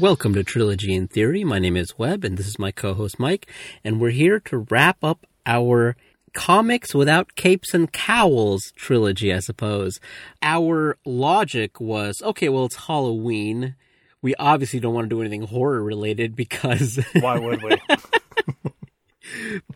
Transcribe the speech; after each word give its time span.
Welcome 0.00 0.32
to 0.34 0.44
Trilogy 0.44 0.94
in 0.94 1.08
Theory. 1.08 1.42
My 1.42 1.58
name 1.58 1.76
is 1.76 1.98
Webb, 1.98 2.22
and 2.22 2.38
this 2.38 2.46
is 2.46 2.56
my 2.56 2.70
co 2.70 2.94
host 2.94 3.18
Mike, 3.18 3.50
and 3.82 4.00
we're 4.00 4.10
here 4.10 4.38
to 4.40 4.58
wrap 4.58 5.02
up 5.02 5.26
our 5.44 5.96
comics 6.34 6.94
without 6.94 7.34
capes 7.34 7.74
and 7.74 7.92
cowls 7.92 8.72
trilogy, 8.76 9.34
I 9.34 9.40
suppose. 9.40 9.98
Our 10.40 10.98
logic 11.04 11.80
was 11.80 12.22
okay, 12.22 12.48
well, 12.48 12.66
it's 12.66 12.86
Halloween. 12.86 13.74
We 14.22 14.36
obviously 14.36 14.78
don't 14.78 14.94
want 14.94 15.06
to 15.06 15.16
do 15.16 15.20
anything 15.20 15.42
horror 15.42 15.82
related 15.82 16.36
because. 16.36 17.04
Why 17.20 17.40
would 17.40 17.60
we? 17.60 17.76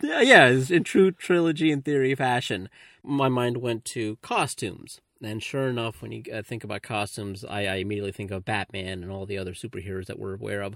yeah, 0.01 0.21
yeah, 0.21 0.47
in 0.69 0.85
true 0.85 1.11
trilogy 1.11 1.69
in 1.69 1.81
theory 1.81 2.15
fashion, 2.15 2.69
my 3.03 3.27
mind 3.27 3.57
went 3.57 3.83
to 3.85 4.15
costumes. 4.21 5.01
And 5.23 5.41
sure 5.41 5.67
enough, 5.67 6.01
when 6.01 6.11
you 6.11 6.23
uh, 6.31 6.41
think 6.41 6.63
about 6.63 6.81
costumes, 6.81 7.45
I, 7.45 7.67
I, 7.67 7.75
immediately 7.75 8.11
think 8.11 8.31
of 8.31 8.45
Batman 8.45 9.03
and 9.03 9.11
all 9.11 9.25
the 9.25 9.37
other 9.37 9.53
superheroes 9.53 10.05
that 10.05 10.19
we're 10.19 10.35
aware 10.35 10.61
of. 10.61 10.75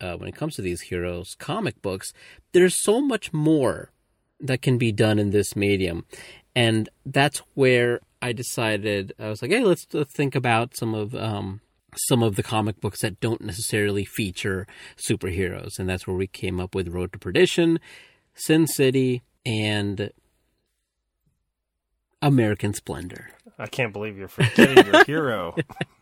Uh, 0.00 0.16
when 0.16 0.28
it 0.28 0.34
comes 0.34 0.56
to 0.56 0.62
these 0.62 0.82
heroes, 0.82 1.34
comic 1.38 1.80
books, 1.80 2.12
there's 2.52 2.82
so 2.82 3.00
much 3.00 3.32
more 3.32 3.90
that 4.40 4.60
can 4.60 4.76
be 4.76 4.92
done 4.92 5.18
in 5.18 5.30
this 5.30 5.54
medium. 5.54 6.04
And 6.56 6.88
that's 7.06 7.38
where 7.54 8.00
I 8.20 8.32
decided, 8.32 9.12
I 9.18 9.28
was 9.28 9.40
like, 9.40 9.50
hey, 9.50 9.62
let's 9.62 9.86
think 9.86 10.34
about 10.34 10.76
some 10.76 10.94
of 10.94 11.14
um, 11.14 11.60
some 11.96 12.22
of 12.22 12.36
the 12.36 12.42
comic 12.42 12.80
books 12.80 13.00
that 13.02 13.20
don't 13.20 13.40
necessarily 13.40 14.04
feature 14.04 14.66
superheroes. 14.96 15.78
And 15.78 15.88
that's 15.88 16.06
where 16.06 16.16
we 16.16 16.26
came 16.26 16.60
up 16.60 16.74
with 16.74 16.88
Road 16.88 17.12
to 17.12 17.18
Perdition, 17.18 17.78
Sin 18.34 18.66
City, 18.66 19.22
and 19.46 20.10
American 22.24 22.72
Splendor. 22.72 23.30
I 23.58 23.66
can't 23.66 23.92
believe 23.92 24.16
you're 24.16 24.28
forgetting 24.28 24.86
your 24.86 25.04
hero. 25.06 25.54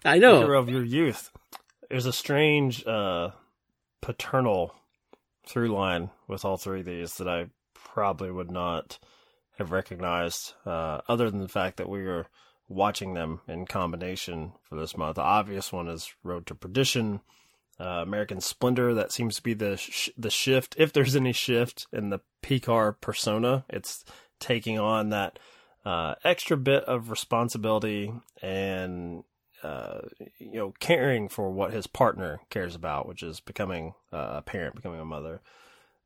I 0.04 0.18
know. 0.18 0.38
hero 0.38 0.58
of 0.60 0.68
your 0.68 0.84
youth. 0.84 1.30
There's 1.90 2.06
a 2.06 2.12
strange 2.12 2.86
uh, 2.86 3.30
paternal 4.00 4.74
through 5.46 5.68
line 5.74 6.10
with 6.28 6.44
all 6.44 6.56
three 6.56 6.80
of 6.80 6.86
these 6.86 7.16
that 7.16 7.28
I 7.28 7.46
probably 7.74 8.30
would 8.30 8.50
not 8.52 8.98
have 9.58 9.72
recognized, 9.72 10.54
uh, 10.64 11.00
other 11.08 11.28
than 11.28 11.40
the 11.40 11.48
fact 11.48 11.76
that 11.78 11.88
we 11.88 12.04
were 12.04 12.26
watching 12.68 13.14
them 13.14 13.40
in 13.48 13.66
combination 13.66 14.52
for 14.62 14.76
this 14.78 14.96
month. 14.96 15.16
The 15.16 15.22
obvious 15.22 15.72
one 15.72 15.88
is 15.88 16.14
Road 16.22 16.46
to 16.46 16.54
Perdition, 16.54 17.20
uh, 17.80 17.84
American 17.84 18.40
Splendor. 18.40 18.94
That 18.94 19.12
seems 19.12 19.34
to 19.36 19.42
be 19.42 19.54
the 19.54 19.76
sh- 19.76 20.08
the 20.16 20.30
shift, 20.30 20.76
if 20.78 20.92
there's 20.92 21.16
any 21.16 21.32
shift 21.32 21.86
in 21.92 22.10
the 22.10 22.20
Pekar 22.42 22.92
persona. 23.00 23.64
It's 23.68 24.04
taking 24.38 24.78
on 24.78 25.10
that 25.10 25.38
uh, 25.84 26.14
extra 26.24 26.56
bit 26.56 26.84
of 26.84 27.10
responsibility 27.10 28.12
and 28.40 29.24
uh, 29.62 30.00
you 30.38 30.54
know 30.54 30.74
caring 30.80 31.28
for 31.28 31.50
what 31.50 31.72
his 31.72 31.86
partner 31.86 32.40
cares 32.50 32.74
about, 32.74 33.06
which 33.06 33.22
is 33.22 33.40
becoming 33.40 33.94
uh, 34.12 34.34
a 34.36 34.42
parent, 34.42 34.76
becoming 34.76 35.00
a 35.00 35.04
mother. 35.04 35.40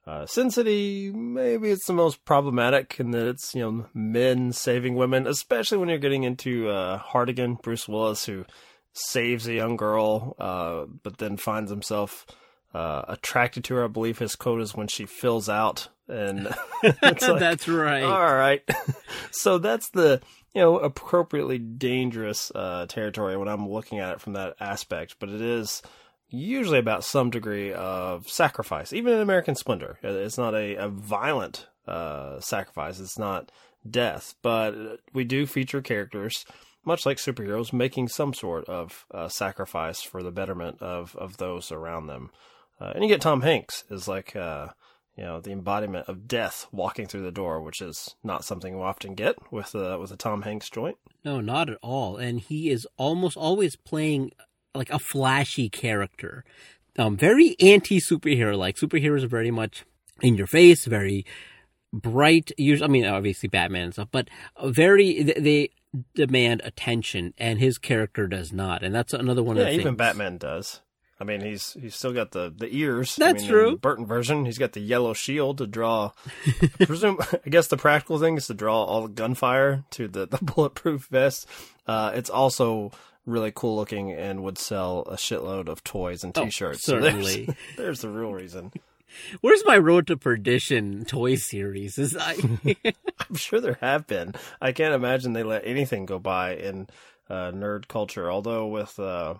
Uh, 0.06 0.24
Sin 0.24 0.52
City, 0.52 1.10
maybe 1.10 1.68
it's 1.68 1.86
the 1.86 1.92
most 1.92 2.24
problematic 2.24 3.00
in 3.00 3.10
that 3.10 3.26
it's 3.26 3.54
you 3.54 3.62
know 3.62 3.86
men 3.92 4.52
saving 4.52 4.94
women, 4.94 5.26
especially 5.26 5.78
when 5.78 5.88
you're 5.88 5.98
getting 5.98 6.22
into 6.22 6.68
uh, 6.68 6.98
Hartigan, 6.98 7.54
Bruce 7.60 7.88
Willis, 7.88 8.24
who 8.24 8.44
saves 8.92 9.46
a 9.46 9.54
young 9.54 9.76
girl, 9.76 10.36
uh, 10.38 10.86
but 11.02 11.18
then 11.18 11.36
finds 11.36 11.70
himself 11.70 12.24
uh, 12.76 13.06
attracted 13.08 13.64
to 13.64 13.74
her. 13.74 13.84
I 13.84 13.88
believe 13.88 14.18
his 14.18 14.36
quote 14.36 14.60
is 14.60 14.74
when 14.74 14.86
she 14.86 15.06
fills 15.06 15.48
out, 15.48 15.88
and 16.08 16.44
like, 16.82 17.20
that's 17.20 17.66
right. 17.66 18.02
All 18.02 18.34
right, 18.34 18.62
so 19.30 19.56
that's 19.56 19.88
the 19.90 20.20
you 20.54 20.60
know 20.60 20.78
appropriately 20.78 21.58
dangerous 21.58 22.52
uh, 22.54 22.84
territory 22.86 23.38
when 23.38 23.48
I'm 23.48 23.66
looking 23.66 23.98
at 23.98 24.12
it 24.12 24.20
from 24.20 24.34
that 24.34 24.56
aspect, 24.60 25.16
but 25.18 25.30
it 25.30 25.40
is 25.40 25.80
usually 26.28 26.78
about 26.78 27.02
some 27.02 27.30
degree 27.30 27.72
of 27.72 28.28
sacrifice. 28.28 28.92
Even 28.92 29.14
in 29.14 29.20
American 29.20 29.54
Splendor, 29.54 29.98
it's 30.02 30.36
not 30.36 30.54
a, 30.54 30.74
a 30.74 30.88
violent 30.88 31.68
uh, 31.88 32.40
sacrifice. 32.40 33.00
It's 33.00 33.18
not 33.18 33.50
death, 33.88 34.34
but 34.42 34.74
we 35.14 35.24
do 35.24 35.46
feature 35.46 35.80
characters, 35.80 36.44
much 36.84 37.06
like 37.06 37.16
superheroes, 37.16 37.72
making 37.72 38.08
some 38.08 38.34
sort 38.34 38.66
of 38.66 39.06
uh, 39.14 39.28
sacrifice 39.28 40.02
for 40.02 40.22
the 40.22 40.32
betterment 40.32 40.82
of, 40.82 41.16
of 41.16 41.38
those 41.38 41.72
around 41.72 42.08
them. 42.08 42.30
Uh, 42.80 42.92
and 42.94 43.02
you 43.02 43.08
get 43.08 43.20
Tom 43.20 43.40
Hanks 43.40 43.84
is 43.90 44.06
like, 44.06 44.36
uh, 44.36 44.68
you 45.16 45.24
know, 45.24 45.40
the 45.40 45.52
embodiment 45.52 46.08
of 46.08 46.28
death 46.28 46.66
walking 46.72 47.06
through 47.06 47.22
the 47.22 47.32
door, 47.32 47.60
which 47.62 47.80
is 47.80 48.16
not 48.22 48.44
something 48.44 48.74
you 48.74 48.82
often 48.82 49.14
get 49.14 49.36
with 49.50 49.74
a, 49.74 49.98
with 49.98 50.10
a 50.10 50.16
Tom 50.16 50.42
Hanks 50.42 50.68
joint. 50.68 50.98
No, 51.24 51.40
not 51.40 51.70
at 51.70 51.78
all. 51.82 52.16
And 52.16 52.38
he 52.38 52.70
is 52.70 52.86
almost 52.98 53.36
always 53.36 53.76
playing 53.76 54.32
like 54.74 54.90
a 54.90 54.98
flashy 54.98 55.70
character. 55.70 56.44
Um, 56.98 57.16
very 57.16 57.56
anti 57.60 57.98
superhero 57.98 58.56
like. 58.56 58.76
Superheroes 58.76 59.22
are 59.22 59.28
very 59.28 59.50
much 59.50 59.84
in 60.20 60.34
your 60.36 60.46
face, 60.46 60.84
very 60.84 61.24
bright. 61.92 62.52
Usually, 62.56 62.88
I 62.88 62.90
mean, 62.90 63.06
obviously 63.06 63.48
Batman 63.48 63.84
and 63.84 63.92
stuff, 63.92 64.08
but 64.10 64.28
very 64.62 65.22
they 65.22 65.70
demand 66.14 66.62
attention, 66.64 67.34
and 67.38 67.58
his 67.58 67.78
character 67.78 68.26
does 68.26 68.52
not. 68.52 68.82
And 68.82 68.94
that's 68.94 69.12
another 69.12 69.42
one 69.42 69.56
yeah, 69.56 69.62
of 69.62 69.68
the 69.68 69.74
even 69.74 69.84
things. 69.84 69.96
Batman 69.96 70.38
does. 70.38 70.80
I 71.18 71.24
mean, 71.24 71.40
he's 71.40 71.72
he's 71.80 71.94
still 71.94 72.12
got 72.12 72.32
the, 72.32 72.52
the 72.54 72.68
ears. 72.70 73.16
That's 73.16 73.42
I 73.42 73.46
mean, 73.46 73.48
true. 73.48 73.78
Burton 73.78 74.06
version, 74.06 74.44
he's 74.44 74.58
got 74.58 74.72
the 74.72 74.80
yellow 74.80 75.14
shield 75.14 75.58
to 75.58 75.66
draw. 75.66 76.12
I 76.78 76.84
presume, 76.84 77.18
I 77.20 77.48
guess 77.48 77.68
the 77.68 77.78
practical 77.78 78.18
thing 78.18 78.36
is 78.36 78.46
to 78.48 78.54
draw 78.54 78.84
all 78.84 79.02
the 79.02 79.08
gunfire 79.08 79.84
to 79.92 80.08
the, 80.08 80.26
the 80.26 80.38
bulletproof 80.42 81.06
vest. 81.06 81.48
Uh, 81.86 82.12
it's 82.14 82.28
also 82.28 82.92
really 83.24 83.50
cool 83.54 83.76
looking 83.76 84.12
and 84.12 84.42
would 84.44 84.58
sell 84.58 85.00
a 85.08 85.16
shitload 85.16 85.68
of 85.68 85.82
toys 85.82 86.22
and 86.22 86.34
t-shirts. 86.34 86.88
Oh, 86.88 87.00
certainly. 87.00 87.46
So 87.46 87.52
there's, 87.52 87.56
there's, 87.76 88.00
the 88.02 88.08
real 88.10 88.32
reason. 88.32 88.72
Where's 89.40 89.64
my 89.64 89.78
Road 89.78 90.06
to 90.08 90.16
Perdition 90.16 91.06
toy 91.06 91.36
series? 91.36 91.98
Is 91.98 92.14
I 92.14 92.36
I'm 92.74 93.36
sure 93.36 93.60
there 93.60 93.78
have 93.80 94.06
been. 94.06 94.34
I 94.60 94.72
can't 94.72 94.94
imagine 94.94 95.32
they 95.32 95.42
let 95.42 95.66
anything 95.66 96.04
go 96.04 96.18
by 96.18 96.56
in 96.56 96.88
uh, 97.30 97.52
nerd 97.52 97.88
culture. 97.88 98.30
Although 98.30 98.66
with 98.66 98.98
uh, 98.98 99.36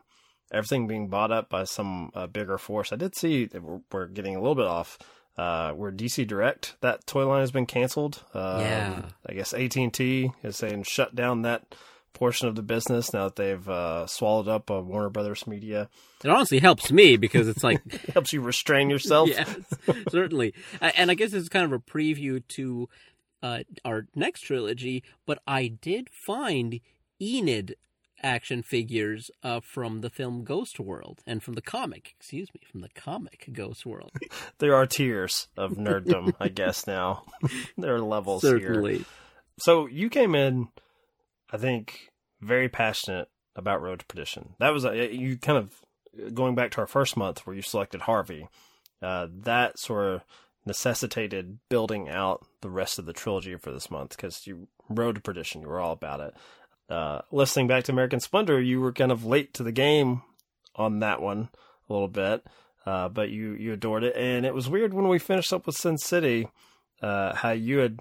everything 0.53 0.87
being 0.87 1.09
bought 1.09 1.33
up 1.33 1.49
by 1.49 1.65
some 1.65 2.11
uh, 2.15 2.27
bigger 2.27 2.59
force, 2.59 2.93
I 2.93 2.97
did 2.97 3.15
see 3.17 3.47
that 3.47 3.63
we're, 3.63 3.81
we're 3.93 4.07
getting 4.07 4.37
a 4.37 4.41
little 4.41 4.55
bit 4.55 4.67
off. 4.67 4.99
Uh, 5.39 5.73
where 5.73 5.93
DC 5.93 6.27
Direct 6.27 6.77
that 6.81 7.07
toy 7.07 7.29
line 7.29 7.41
has 7.41 7.51
been 7.51 7.67
canceled. 7.67 8.25
Um, 8.33 8.59
yeah, 8.59 9.03
I 9.27 9.35
guess 9.35 9.53
AT 9.53 9.77
and 9.77 9.93
T 9.93 10.31
is 10.43 10.57
saying 10.57 10.85
shut 10.85 11.15
down 11.15 11.43
that 11.43 11.75
portion 12.17 12.49
of 12.49 12.55
the 12.55 12.63
business 12.63 13.13
now 13.13 13.25
that 13.25 13.37
they've 13.37 13.69
uh, 13.69 14.07
swallowed 14.07 14.49
up 14.49 14.71
uh, 14.71 14.81
Warner 14.81 15.11
Brothers 15.11 15.47
Media. 15.47 15.91
It 16.25 16.31
honestly 16.31 16.59
helps 16.59 16.91
me 16.91 17.19
because 17.19 17.47
it's 17.47 17.63
like 17.63 17.83
it 17.85 18.01
helps 18.15 18.33
you 18.33 18.41
restrain 18.41 18.89
yourself. 18.89 19.29
yes, 19.29 19.55
certainly. 20.09 20.55
And 20.81 21.11
I 21.11 21.15
guess 21.15 21.33
this 21.33 21.43
is 21.43 21.49
kind 21.51 21.67
of 21.67 21.73
a 21.73 21.79
preview 21.79 22.43
to 22.49 22.89
uh, 23.43 23.61
our 23.85 24.07
next 24.15 24.41
trilogy. 24.41 25.05
But 25.27 25.41
I 25.47 25.69
did 25.69 26.09
find 26.11 26.81
Enid 27.21 27.77
action 28.23 28.63
figures 28.63 29.31
uh, 29.43 29.61
from 29.61 30.01
the 30.01 30.11
film 30.11 30.45
Ghost 30.45 30.81
World 30.81 31.23
and 31.27 31.43
from 31.43 31.55
the 31.55 31.63
comic, 31.63 32.15
excuse 32.19 32.49
me, 32.55 32.61
from 32.71 32.81
the 32.81 32.89
comic 32.89 33.49
Ghost 33.53 33.85
World. 33.87 34.13
there 34.59 34.75
are 34.75 34.87
tiers 34.87 35.49
of 35.57 35.73
nerddom, 35.73 36.35
I 36.41 36.49
guess. 36.49 36.87
Now 36.87 37.25
there 37.79 37.95
are 37.95 38.01
levels 38.01 38.43
certainly. 38.43 38.99
Here. 38.99 39.07
So 39.59 39.87
you 39.87 40.11
came 40.11 40.35
in 40.35 40.69
I 41.51 41.57
think, 41.57 42.11
very 42.41 42.69
passionate 42.69 43.29
about 43.55 43.83
Road 43.83 44.01
to 44.01 44.07
Perdition. 44.07 44.55
That 44.59 44.73
was 44.73 44.85
a, 44.85 45.15
you 45.15 45.39
kind 45.39 45.59
of 45.59 46.35
going 46.35 46.55
back 46.55 46.71
to 46.73 46.81
our 46.81 46.87
first 46.87 47.17
month 47.17 47.47
where 47.47 47.55
you 47.55 47.63
selected 47.63 48.03
Harvey. 48.03 48.49
Uh, 49.03 49.29
that 49.31 49.79
sort 49.79 50.07
of 50.07 50.25
necessitated 50.65 51.59
building 51.69 52.09
out 52.09 52.45
the 52.61 52.71
rest 52.71 52.99
of 52.99 53.07
the 53.07 53.13
trilogy 53.13 53.55
for 53.57 53.71
this 53.71 53.91
month 53.91 54.11
because 54.11 54.47
you 54.47 54.69
Road 54.89 55.17
to 55.17 55.21
Perdition, 55.21 55.63
you 55.63 55.69
were 55.69 55.81
all 55.81 55.93
about 55.93 56.21
it. 56.21 56.35
Uh, 56.89 57.21
listening 57.33 57.67
back 57.67 57.85
to 57.85 57.93
American 57.93 58.21
Splendor, 58.21 58.61
you 58.61 58.81
were 58.81 58.93
kind 58.93 59.13
of 59.13 59.25
late 59.25 59.55
to 59.55 59.63
the 59.63 59.73
game 59.73 60.23
on 60.75 61.01
that 61.01 61.21
one 61.21 61.49
a 61.89 61.93
little 61.93 62.09
bit, 62.09 62.47
uh, 62.85 63.09
but 63.09 63.31
you 63.31 63.53
you 63.53 63.73
adored 63.73 64.05
it, 64.05 64.15
and 64.17 64.47
it 64.47 64.55
was 64.55 64.69
weird 64.69 64.95
when 64.95 65.09
we 65.09 65.19
finished 65.19 65.53
up 65.53 65.67
with 65.67 65.77
Sin 65.77 65.99
City 65.99 66.49
uh, 67.03 67.35
how 67.35 67.51
you 67.51 67.79
had 67.79 68.01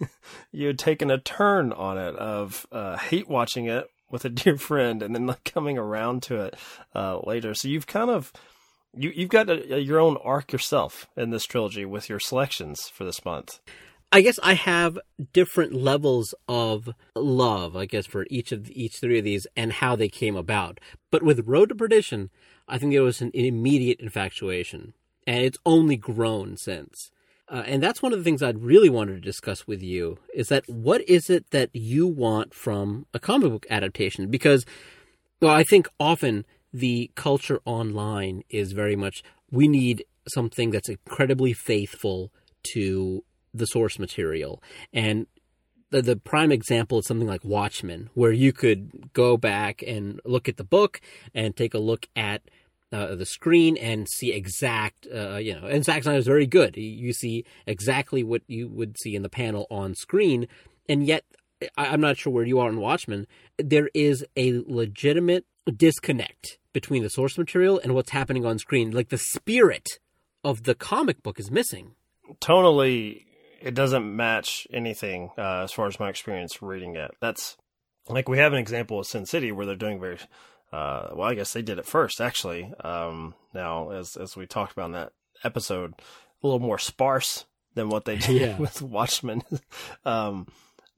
you 0.52 0.68
had 0.68 0.78
taken 0.78 1.10
a 1.10 1.18
turn 1.18 1.72
on 1.72 1.98
it 1.98 2.16
of 2.16 2.66
uh, 2.72 2.96
hate 2.96 3.28
watching 3.28 3.66
it 3.66 3.88
with 4.10 4.24
a 4.24 4.28
dear 4.30 4.56
friend 4.56 5.02
and 5.02 5.14
then 5.14 5.26
like 5.26 5.44
coming 5.44 5.78
around 5.78 6.22
to 6.24 6.40
it 6.40 6.54
uh, 6.94 7.18
later. 7.24 7.54
So 7.54 7.68
you've 7.68 7.86
kind 7.86 8.10
of 8.10 8.32
you 8.94 9.12
you've 9.14 9.30
got 9.30 9.48
a, 9.48 9.76
a, 9.76 9.78
your 9.78 10.00
own 10.00 10.16
arc 10.22 10.52
yourself 10.52 11.08
in 11.16 11.30
this 11.30 11.44
trilogy 11.44 11.84
with 11.84 12.08
your 12.08 12.20
selections 12.20 12.88
for 12.88 13.04
this 13.04 13.24
month. 13.24 13.60
I 14.14 14.20
guess 14.20 14.38
I 14.42 14.52
have 14.52 14.98
different 15.32 15.72
levels 15.72 16.34
of 16.46 16.90
love, 17.16 17.74
I 17.74 17.86
guess, 17.86 18.04
for 18.04 18.26
each 18.28 18.52
of 18.52 18.70
each 18.70 18.96
three 18.96 19.18
of 19.18 19.24
these 19.24 19.46
and 19.56 19.72
how 19.72 19.96
they 19.96 20.10
came 20.10 20.36
about. 20.36 20.80
But 21.10 21.22
with 21.22 21.48
Road 21.48 21.70
to 21.70 21.74
Perdition, 21.74 22.28
I 22.68 22.76
think 22.76 22.92
there 22.92 23.02
was 23.02 23.22
an 23.22 23.30
immediate 23.32 24.00
infatuation, 24.00 24.92
and 25.26 25.42
it's 25.42 25.56
only 25.64 25.96
grown 25.96 26.58
since. 26.58 27.10
Uh, 27.48 27.62
and 27.66 27.82
that's 27.82 28.02
one 28.02 28.12
of 28.12 28.18
the 28.18 28.24
things 28.24 28.42
I'd 28.42 28.62
really 28.62 28.90
wanted 28.90 29.14
to 29.14 29.20
discuss 29.20 29.66
with 29.66 29.82
you 29.82 30.18
is 30.34 30.48
that 30.48 30.68
what 30.68 31.00
is 31.08 31.30
it 31.30 31.50
that 31.50 31.70
you 31.72 32.06
want 32.06 32.52
from 32.52 33.06
a 33.14 33.18
comic 33.18 33.50
book 33.50 33.66
adaptation? 33.70 34.30
Because, 34.30 34.66
well, 35.40 35.54
I 35.54 35.64
think 35.64 35.88
often 35.98 36.44
the 36.70 37.10
culture 37.14 37.60
online 37.64 38.42
is 38.50 38.72
very 38.72 38.96
much 38.96 39.22
we 39.50 39.68
need 39.68 40.04
something 40.28 40.70
that's 40.70 40.88
incredibly 40.90 41.54
faithful 41.54 42.30
to 42.74 43.24
the 43.54 43.66
source 43.66 43.98
material. 43.98 44.62
And 44.92 45.26
the, 45.90 46.02
the 46.02 46.16
prime 46.16 46.50
example 46.50 46.98
is 46.98 47.06
something 47.06 47.28
like 47.28 47.44
Watchmen, 47.44 48.10
where 48.14 48.32
you 48.32 48.52
could 48.52 49.12
go 49.12 49.36
back 49.36 49.82
and 49.86 50.20
look 50.24 50.48
at 50.48 50.56
the 50.56 50.64
book 50.64 51.00
and 51.34 51.54
take 51.54 51.74
a 51.74 51.78
look 51.78 52.06
at 52.16 52.42
uh, 52.92 53.14
the 53.14 53.26
screen 53.26 53.76
and 53.76 54.08
see 54.08 54.32
exact, 54.32 55.06
uh, 55.14 55.36
you 55.36 55.54
know, 55.54 55.66
and 55.66 55.84
Zack 55.84 56.02
Snyder 56.02 56.18
is 56.18 56.26
very 56.26 56.46
good. 56.46 56.76
You 56.76 57.12
see 57.12 57.44
exactly 57.66 58.22
what 58.22 58.42
you 58.46 58.68
would 58.68 58.98
see 58.98 59.14
in 59.14 59.22
the 59.22 59.28
panel 59.28 59.66
on 59.70 59.94
screen, 59.94 60.46
and 60.88 61.06
yet 61.06 61.24
I'm 61.76 62.00
not 62.00 62.16
sure 62.16 62.32
where 62.32 62.44
you 62.44 62.58
are 62.58 62.68
in 62.68 62.80
Watchmen. 62.80 63.26
There 63.58 63.88
is 63.94 64.24
a 64.36 64.62
legitimate 64.66 65.46
disconnect 65.76 66.58
between 66.72 67.02
the 67.02 67.10
source 67.10 67.38
material 67.38 67.80
and 67.82 67.94
what's 67.94 68.10
happening 68.10 68.44
on 68.44 68.58
screen. 68.58 68.90
Like 68.90 69.10
the 69.10 69.18
spirit 69.18 69.88
of 70.44 70.64
the 70.64 70.74
comic 70.74 71.22
book 71.22 71.38
is 71.38 71.50
missing. 71.50 71.94
Tonally, 72.40 73.24
it 73.62 73.74
doesn't 73.74 74.16
match 74.16 74.66
anything 74.72 75.30
uh, 75.38 75.62
as 75.62 75.72
far 75.72 75.86
as 75.86 76.00
my 76.00 76.08
experience 76.08 76.62
reading 76.62 76.96
it. 76.96 77.12
That's 77.20 77.56
like 78.08 78.28
we 78.28 78.38
have 78.38 78.52
an 78.52 78.58
example 78.58 78.98
of 78.98 79.06
Sin 79.06 79.26
City 79.26 79.52
where 79.52 79.66
they're 79.66 79.76
doing 79.76 80.00
very 80.00 80.18
uh, 80.72 81.08
well. 81.12 81.28
I 81.28 81.34
guess 81.34 81.52
they 81.52 81.62
did 81.62 81.78
it 81.78 81.86
first, 81.86 82.20
actually. 82.20 82.72
Um, 82.82 83.34
now, 83.54 83.90
as 83.90 84.16
as 84.16 84.36
we 84.36 84.46
talked 84.46 84.72
about 84.72 84.86
in 84.86 84.92
that 84.92 85.12
episode, 85.44 85.94
a 86.42 86.46
little 86.46 86.60
more 86.60 86.78
sparse 86.78 87.44
than 87.74 87.88
what 87.88 88.04
they 88.04 88.16
did 88.18 88.40
yeah. 88.40 88.58
with 88.58 88.82
Watchmen, 88.82 89.42
um, 90.04 90.46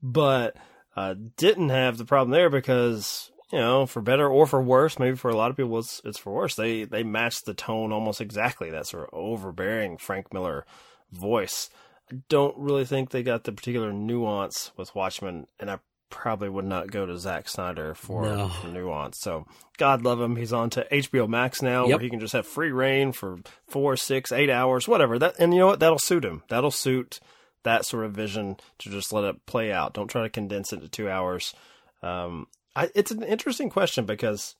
but 0.01 0.55
uh, 0.95 1.15
didn't 1.37 1.69
have 1.69 1.97
the 1.97 2.05
problem 2.05 2.31
there 2.31 2.49
because 2.49 3.31
you 3.51 3.59
know, 3.59 3.85
for 3.85 4.01
better 4.01 4.27
or 4.27 4.47
for 4.47 4.61
worse, 4.61 4.97
maybe 4.97 5.15
for 5.15 5.29
a 5.29 5.35
lot 5.35 5.51
of 5.51 5.57
people 5.57 5.77
it's 5.77 6.01
it's 6.03 6.17
for 6.17 6.33
worse. 6.33 6.55
They 6.55 6.83
they 6.83 7.03
matched 7.03 7.45
the 7.45 7.53
tone 7.53 7.91
almost 7.91 8.21
exactly. 8.21 8.71
That 8.71 8.87
sort 8.87 9.03
of 9.03 9.13
overbearing 9.13 9.97
Frank 9.97 10.33
Miller 10.33 10.65
voice. 11.11 11.69
I 12.11 12.17
don't 12.29 12.57
really 12.57 12.85
think 12.85 13.09
they 13.09 13.23
got 13.23 13.43
the 13.43 13.51
particular 13.51 13.91
nuance 13.91 14.71
with 14.77 14.93
Watchmen, 14.93 15.47
and 15.59 15.71
I 15.71 15.79
probably 16.09 16.49
would 16.49 16.65
not 16.65 16.91
go 16.91 17.05
to 17.05 17.17
Zack 17.17 17.49
Snyder 17.49 17.93
for, 17.95 18.23
no. 18.23 18.49
for 18.49 18.67
nuance. 18.67 19.19
So 19.19 19.45
God 19.77 20.03
love 20.03 20.21
him. 20.21 20.35
He's 20.35 20.53
on 20.53 20.69
to 20.71 20.87
HBO 20.91 21.27
Max 21.27 21.61
now, 21.61 21.87
yep. 21.87 21.97
where 21.97 22.03
he 22.03 22.09
can 22.09 22.19
just 22.19 22.33
have 22.33 22.47
free 22.47 22.71
reign 22.71 23.11
for 23.11 23.39
four, 23.67 23.97
six, 23.97 24.31
eight 24.31 24.49
hours, 24.49 24.87
whatever. 24.87 25.19
That 25.19 25.35
and 25.39 25.53
you 25.53 25.59
know 25.59 25.67
what? 25.67 25.79
That'll 25.79 25.99
suit 25.99 26.23
him. 26.23 26.43
That'll 26.47 26.71
suit 26.71 27.19
that 27.63 27.85
sort 27.85 28.05
of 28.05 28.13
vision 28.13 28.57
to 28.79 28.89
just 28.89 29.11
let 29.11 29.23
it 29.23 29.45
play 29.45 29.71
out. 29.71 29.93
Don't 29.93 30.07
try 30.07 30.23
to 30.23 30.29
condense 30.29 30.71
it 30.71 30.81
to 30.81 30.87
two 30.87 31.09
hours. 31.09 31.53
Um, 32.01 32.47
I, 32.75 32.89
it's 32.93 33.11
an 33.11 33.23
interesting 33.23 33.69
question 33.69 34.05
because 34.05 34.55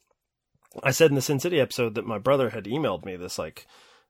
I 0.84 0.92
said 0.92 1.12
in 1.12 1.16
the 1.16 1.22
Sin 1.22 1.40
City 1.40 1.60
episode 1.60 1.96
that 1.96 2.08
my 2.08 2.18
brother 2.18 2.50
had 2.50 2.66
emailed 2.66 3.06
me 3.06 3.16
this 3.16 3.38
like 3.38 3.66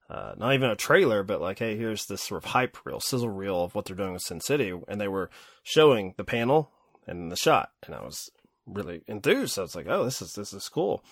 uh, 0.10 0.34
not 0.38 0.54
even 0.54 0.70
a 0.70 0.76
trailer, 0.76 1.24
but 1.24 1.42
like, 1.42 1.60
hey, 1.60 1.76
here's 1.78 2.06
this 2.06 2.24
sort 2.24 2.44
of 2.44 2.52
hype 2.52 2.78
reel, 2.86 3.00
sizzle 3.00 3.30
reel 3.30 3.64
of 3.64 3.74
what 3.74 3.86
they're 3.86 3.96
doing 3.96 4.14
with 4.14 4.22
Sin 4.22 4.40
City, 4.40 4.74
and 4.88 5.02
they 5.02 5.08
were 5.08 5.30
showing 5.64 6.14
the 6.18 6.24
panel 6.24 6.72
and 7.08 7.32
the 7.32 7.36
shot, 7.36 7.72
and 7.86 7.96
I 7.96 8.02
was 8.02 8.30
really 8.66 9.02
enthused. 9.08 9.58
I 9.58 9.64
was 9.64 9.76
like, 9.76 9.88
oh, 9.90 10.04
this 10.04 10.22
is 10.22 10.34
this 10.34 10.54
is 10.54 10.70
cool. 10.70 11.04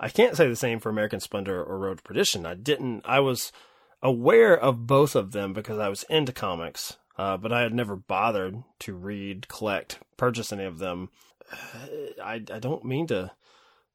I 0.00 0.08
can't 0.08 0.36
say 0.36 0.48
the 0.48 0.56
same 0.56 0.78
for 0.78 0.90
American 0.90 1.20
Splendor 1.20 1.62
or 1.62 1.78
Road 1.78 1.98
to 1.98 2.02
Perdition. 2.02 2.46
I 2.46 2.54
didn't. 2.54 3.02
I 3.04 3.20
was 3.20 3.52
aware 4.02 4.58
of 4.58 4.86
both 4.86 5.16
of 5.16 5.32
them 5.32 5.52
because 5.52 5.78
I 5.78 5.88
was 5.88 6.04
into 6.04 6.32
comics, 6.32 6.96
uh, 7.18 7.36
but 7.36 7.52
I 7.52 7.62
had 7.62 7.74
never 7.74 7.96
bothered 7.96 8.62
to 8.80 8.94
read, 8.94 9.48
collect, 9.48 9.98
purchase 10.16 10.52
any 10.52 10.64
of 10.64 10.78
them. 10.78 11.10
I 12.22 12.42
I 12.52 12.58
don't 12.58 12.84
mean 12.84 13.06
to 13.08 13.32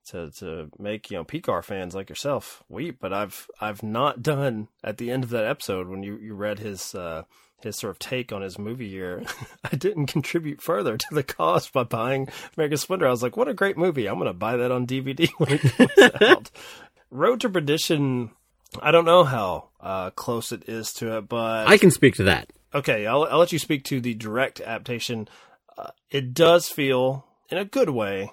to 0.08 0.32
to 0.32 0.70
make 0.78 1.10
you 1.10 1.18
know 1.18 1.24
Pekar 1.24 1.64
fans 1.64 1.96
like 1.96 2.10
yourself 2.10 2.64
weep, 2.70 2.98
but 3.00 3.14
I've 3.14 3.48
I've 3.60 3.84
not 3.84 4.22
done 4.22 4.68
at 4.84 4.98
the 4.98 5.12
end 5.12 5.24
of 5.24 5.30
that 5.32 5.46
episode 5.46 5.88
when 5.88 6.04
you 6.04 6.18
you 6.18 6.36
read 6.36 6.60
his 6.60 6.94
uh, 6.96 7.24
his 7.62 7.78
sort 7.78 7.92
of 7.92 8.00
take 8.00 8.32
on 8.32 8.42
his 8.42 8.60
movie 8.60 8.88
year. 8.88 9.24
I 9.72 9.76
didn't 9.76 10.08
contribute 10.08 10.62
further 10.62 10.98
to 10.98 11.08
the 11.12 11.24
cause 11.24 11.70
by 11.70 11.84
buying 11.84 12.30
American 12.58 12.78
Splendor. 12.78 13.08
I 13.08 13.12
was 13.12 13.24
like, 13.24 13.38
what 13.38 13.48
a 13.48 13.54
great 13.54 13.78
movie! 13.78 14.08
I'm 14.08 14.16
going 14.16 14.28
to 14.28 14.34
buy 14.34 14.58
that 14.58 14.72
on 14.72 14.88
DVD 14.88 15.30
when 15.38 15.54
it 15.54 15.62
comes 15.62 16.22
out. 16.22 16.52
Road 17.10 17.42
to 17.42 17.50
Perdition. 17.50 18.32
I 18.82 18.92
don't 18.92 19.06
know 19.06 19.24
how 19.24 19.70
uh, 19.80 20.10
close 20.12 20.52
it 20.52 20.68
is 20.68 20.94
to 20.94 21.18
it, 21.18 21.30
but 21.30 21.68
I 21.68 21.78
can 21.78 21.92
speak 21.92 22.16
to 22.16 22.24
that. 22.24 22.50
Okay, 22.74 23.06
I'll, 23.06 23.26
I'll 23.26 23.38
let 23.38 23.52
you 23.52 23.60
speak 23.60 23.84
to 23.86 24.02
the 24.02 24.16
direct 24.16 24.60
adaptation. 24.60 25.28
Uh, 25.78 25.92
it 26.10 26.34
does 26.34 26.70
feel 26.70 27.28
in 27.50 27.60
a 27.60 27.66
good 27.66 27.92
way 27.92 28.32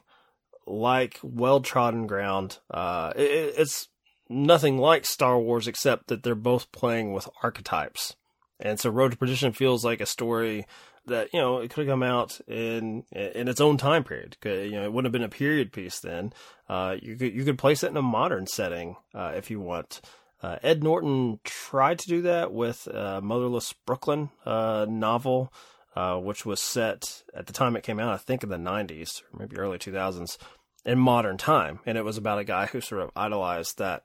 like 0.71 1.19
well 1.23 1.61
trodden 1.61 2.07
ground. 2.07 2.59
Uh, 2.71 3.13
it, 3.17 3.55
it's 3.59 3.89
nothing 4.29 4.79
like 4.79 5.05
Star 5.05 5.39
Wars 5.39 5.67
except 5.67 6.09
that 6.09 6.23
they're 6.23 6.35
both 6.35 6.71
playing 6.73 7.13
with 7.13 7.29
archetypes. 7.43 8.17
And 8.59 8.79
so 8.79 8.91
Road 8.91 9.13
to 9.13 9.17
Perdition 9.19 9.53
feels 9.53 9.85
like 9.85 10.01
a 10.01 10.07
story 10.07 10.67
that, 11.07 11.33
you 11.33 11.41
know, 11.41 11.59
it 11.59 11.71
could 11.71 11.87
have 11.87 11.93
come 11.93 12.03
out 12.03 12.41
in 12.47 13.05
in 13.13 13.49
its 13.49 13.61
own 13.61 13.77
time 13.77 14.05
period. 14.05 14.37
You 14.45 14.73
know, 14.73 14.85
it 14.85 14.93
wouldn't 14.93 15.07
have 15.07 15.13
been 15.13 15.23
a 15.23 15.29
period 15.29 15.73
piece 15.73 15.99
then. 16.01 16.33
Uh, 16.69 16.97
you 17.01 17.17
could 17.17 17.35
you 17.35 17.45
could 17.45 17.59
place 17.59 17.83
it 17.83 17.91
in 17.91 17.97
a 17.97 18.03
modern 18.03 18.47
setting 18.47 18.97
uh, 19.15 19.33
if 19.35 19.51
you 19.51 19.61
want. 19.61 20.01
Uh, 20.43 20.57
Ed 20.63 20.83
Norton 20.83 21.39
tried 21.45 21.99
to 21.99 22.09
do 22.09 22.23
that 22.23 22.51
with 22.51 22.89
uh, 22.89 23.21
Motherless 23.23 23.75
Brooklyn 23.85 24.31
uh, 24.47 24.87
novel 24.89 25.53
uh, 25.97 26.17
which 26.17 26.47
was 26.47 26.61
set 26.61 27.23
at 27.35 27.47
the 27.47 27.53
time 27.53 27.77
it 27.77 27.83
came 27.83 27.99
out, 27.99 28.15
I 28.15 28.17
think 28.17 28.43
in 28.43 28.49
the 28.49 28.57
90s 28.57 29.23
or 29.23 29.41
maybe 29.41 29.57
early 29.57 29.79
2000s, 29.79 30.39
in 30.85 30.99
modern 30.99 31.37
time. 31.37 31.81
And 31.87 31.97
it 31.99 32.05
was 32.05 32.17
about 32.17 32.39
a 32.39 32.45
guy 32.45 32.67
who 32.67 32.81
sort 32.81 33.03
of 33.03 33.11
idolized 33.17 33.79
that 33.79 34.03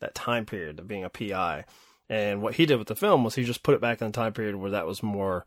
that 0.00 0.14
time 0.14 0.44
period 0.44 0.78
of 0.78 0.88
being 0.88 1.04
a 1.04 1.08
PI. 1.08 1.64
And 2.08 2.42
what 2.42 2.54
he 2.54 2.66
did 2.66 2.76
with 2.76 2.88
the 2.88 2.96
film 2.96 3.24
was 3.24 3.34
he 3.34 3.44
just 3.44 3.62
put 3.62 3.74
it 3.74 3.80
back 3.80 4.00
in 4.00 4.08
the 4.08 4.12
time 4.12 4.32
period 4.32 4.56
where 4.56 4.72
that 4.72 4.86
was 4.86 5.02
more, 5.02 5.46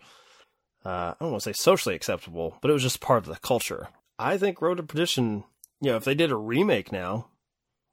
uh, 0.86 1.14
I 1.14 1.16
don't 1.20 1.32
want 1.32 1.44
to 1.44 1.50
say 1.50 1.54
socially 1.54 1.96
acceptable, 1.96 2.58
but 2.62 2.72
it 2.72 2.74
was 2.74 2.82
just 2.82 3.02
part 3.02 3.20
of 3.20 3.26
the 3.26 3.40
culture. 3.40 3.90
I 4.18 4.38
think 4.38 4.62
Road 4.62 4.78
to 4.78 4.84
Perdition, 4.84 5.44
you 5.82 5.92
know, 5.92 5.98
if 5.98 6.06
they 6.06 6.16
did 6.16 6.32
a 6.32 6.36
remake 6.36 6.92
now, 6.92 7.28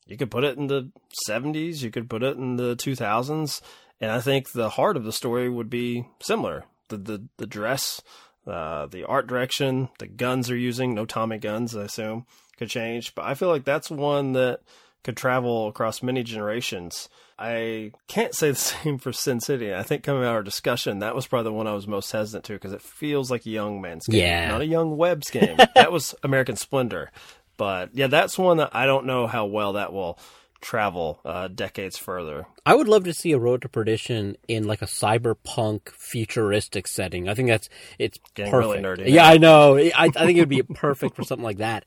you 0.06 0.16
could 0.16 0.30
put 0.30 0.44
it 0.44 0.56
in 0.56 0.68
the 0.68 0.90
70s, 1.28 1.82
you 1.82 1.90
could 1.90 2.08
put 2.08 2.22
it 2.22 2.36
in 2.36 2.56
the 2.56 2.76
2000s, 2.76 3.60
and 4.00 4.10
I 4.10 4.20
think 4.20 4.52
the 4.52 4.70
heart 4.70 4.96
of 4.96 5.04
the 5.04 5.12
story 5.12 5.50
would 5.50 5.68
be 5.68 6.06
similar 6.20 6.64
the 6.88 6.96
the, 6.96 7.28
the 7.38 7.46
dress, 7.46 8.02
uh, 8.46 8.86
the 8.86 9.04
art 9.04 9.26
direction, 9.26 9.88
the 9.98 10.06
guns 10.06 10.48
they're 10.48 10.56
using. 10.56 10.94
No 10.94 11.06
Tommy 11.06 11.38
guns, 11.38 11.76
I 11.76 11.84
assume, 11.84 12.26
could 12.56 12.68
change. 12.68 13.14
But 13.14 13.24
I 13.24 13.34
feel 13.34 13.48
like 13.48 13.64
that's 13.64 13.90
one 13.90 14.32
that 14.32 14.60
could 15.02 15.16
travel 15.16 15.68
across 15.68 16.02
many 16.02 16.22
generations. 16.22 17.08
I 17.38 17.92
can't 18.08 18.34
say 18.34 18.50
the 18.50 18.56
same 18.56 18.98
for 18.98 19.12
Sin 19.12 19.40
City. 19.40 19.74
I 19.74 19.82
think 19.82 20.02
coming 20.02 20.22
out 20.22 20.30
of 20.30 20.34
our 20.34 20.42
discussion, 20.42 21.00
that 21.00 21.14
was 21.14 21.26
probably 21.26 21.50
the 21.50 21.56
one 21.56 21.66
I 21.66 21.74
was 21.74 21.86
most 21.86 22.10
hesitant 22.10 22.44
to 22.46 22.54
because 22.54 22.72
it 22.72 22.82
feels 22.82 23.30
like 23.30 23.46
a 23.46 23.50
young 23.50 23.80
man's 23.80 24.06
game, 24.06 24.20
yeah. 24.20 24.48
not 24.48 24.62
a 24.62 24.66
young 24.66 24.96
Webb's 24.96 25.30
game. 25.30 25.58
that 25.74 25.92
was 25.92 26.14
American 26.22 26.56
Splendor. 26.56 27.10
But 27.56 27.90
yeah, 27.92 28.08
that's 28.08 28.38
one 28.38 28.56
that 28.56 28.74
I 28.74 28.86
don't 28.86 29.06
know 29.06 29.26
how 29.26 29.46
well 29.46 29.74
that 29.74 29.92
will 29.92 30.18
travel 30.60 31.20
uh, 31.24 31.46
decades 31.48 31.98
further. 31.98 32.46
I 32.64 32.74
would 32.74 32.88
love 32.88 33.04
to 33.04 33.12
see 33.12 33.32
a 33.32 33.38
Road 33.38 33.62
to 33.62 33.68
Perdition 33.68 34.36
in 34.48 34.66
like 34.66 34.82
a 34.82 34.86
cyberpunk 34.86 35.90
futuristic 35.90 36.88
setting. 36.88 37.28
I 37.28 37.34
think 37.34 37.48
that's 37.48 37.68
it's 37.98 38.18
Getting 38.34 38.50
perfect. 38.50 38.82
Really 38.82 39.04
nerdy. 39.06 39.12
Yeah, 39.12 39.28
I 39.28 39.36
know. 39.36 39.76
I, 39.76 39.92
I 39.96 40.08
think 40.08 40.38
it 40.38 40.40
would 40.40 40.48
be 40.48 40.62
perfect 40.74 41.14
for 41.14 41.22
something 41.22 41.44
like 41.44 41.58
that. 41.58 41.84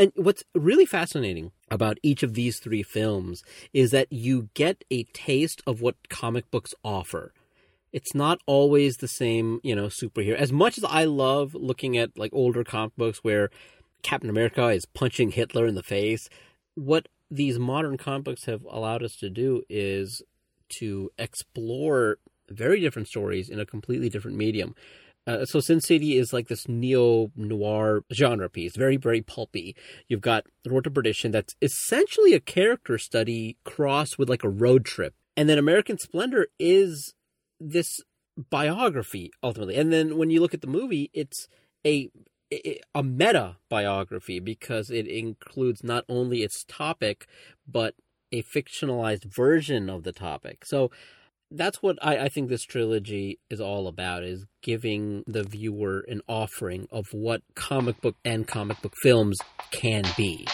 And 0.00 0.12
what's 0.16 0.42
really 0.54 0.86
fascinating 0.86 1.52
about 1.70 1.98
each 2.02 2.22
of 2.22 2.32
these 2.32 2.58
three 2.58 2.82
films 2.82 3.44
is 3.74 3.90
that 3.90 4.10
you 4.10 4.48
get 4.54 4.82
a 4.90 5.02
taste 5.12 5.60
of 5.66 5.82
what 5.82 6.08
comic 6.08 6.50
books 6.50 6.72
offer. 6.82 7.34
It's 7.92 8.14
not 8.14 8.40
always 8.46 8.96
the 8.96 9.08
same, 9.08 9.60
you 9.62 9.76
know, 9.76 9.88
superhero. 9.88 10.36
As 10.36 10.52
much 10.52 10.78
as 10.78 10.84
I 10.84 11.04
love 11.04 11.54
looking 11.54 11.98
at 11.98 12.16
like 12.16 12.30
older 12.32 12.64
comic 12.64 12.96
books 12.96 13.18
where 13.18 13.50
Captain 14.02 14.30
America 14.30 14.68
is 14.68 14.86
punching 14.86 15.32
Hitler 15.32 15.66
in 15.66 15.74
the 15.74 15.82
face, 15.82 16.30
what 16.76 17.08
these 17.30 17.58
modern 17.58 17.98
comic 17.98 18.24
books 18.24 18.46
have 18.46 18.64
allowed 18.70 19.02
us 19.02 19.16
to 19.16 19.28
do 19.28 19.62
is 19.68 20.22
to 20.78 21.10
explore 21.18 22.16
very 22.48 22.80
different 22.80 23.08
stories 23.08 23.50
in 23.50 23.60
a 23.60 23.66
completely 23.66 24.08
different 24.08 24.38
medium. 24.38 24.74
Uh, 25.26 25.44
so 25.44 25.60
Sin 25.60 25.80
City 25.80 26.16
is 26.16 26.32
like 26.32 26.48
this 26.48 26.68
neo 26.68 27.30
noir 27.36 28.02
genre 28.12 28.48
piece, 28.48 28.76
very 28.76 28.96
very 28.96 29.22
pulpy. 29.22 29.76
You've 30.08 30.20
got 30.20 30.46
Road 30.66 30.84
to 30.84 30.90
Perdition, 30.90 31.30
that's 31.30 31.54
essentially 31.60 32.34
a 32.34 32.40
character 32.40 32.98
study 32.98 33.56
crossed 33.64 34.18
with 34.18 34.28
like 34.28 34.44
a 34.44 34.48
road 34.48 34.84
trip, 34.84 35.14
and 35.36 35.48
then 35.48 35.58
American 35.58 35.98
Splendor 35.98 36.48
is 36.58 37.14
this 37.58 38.00
biography 38.48 39.30
ultimately. 39.42 39.76
And 39.76 39.92
then 39.92 40.16
when 40.16 40.30
you 40.30 40.40
look 40.40 40.54
at 40.54 40.62
the 40.62 40.66
movie, 40.66 41.10
it's 41.12 41.48
a 41.86 42.10
a 42.94 43.02
meta 43.02 43.58
biography 43.68 44.40
because 44.40 44.90
it 44.90 45.06
includes 45.06 45.84
not 45.84 46.04
only 46.08 46.42
its 46.42 46.64
topic 46.64 47.28
but 47.66 47.94
a 48.32 48.42
fictionalized 48.42 49.24
version 49.24 49.88
of 49.88 50.02
the 50.02 50.12
topic. 50.12 50.64
So 50.64 50.90
that's 51.50 51.82
what 51.82 51.98
I, 52.00 52.18
I, 52.18 52.28
think 52.28 52.48
this 52.48 52.64
trilogy 52.64 53.38
is 53.50 53.60
all 53.60 53.88
about 53.88 54.22
is 54.22 54.46
giving 54.62 55.24
the 55.26 55.42
viewer 55.42 56.04
an 56.08 56.20
offering 56.28 56.86
of 56.90 57.06
what 57.12 57.42
comic 57.54 58.00
book 58.00 58.16
and 58.24 58.46
comic 58.46 58.80
book 58.82 58.94
films 59.02 59.38
can 59.70 60.04
be. 60.16 60.46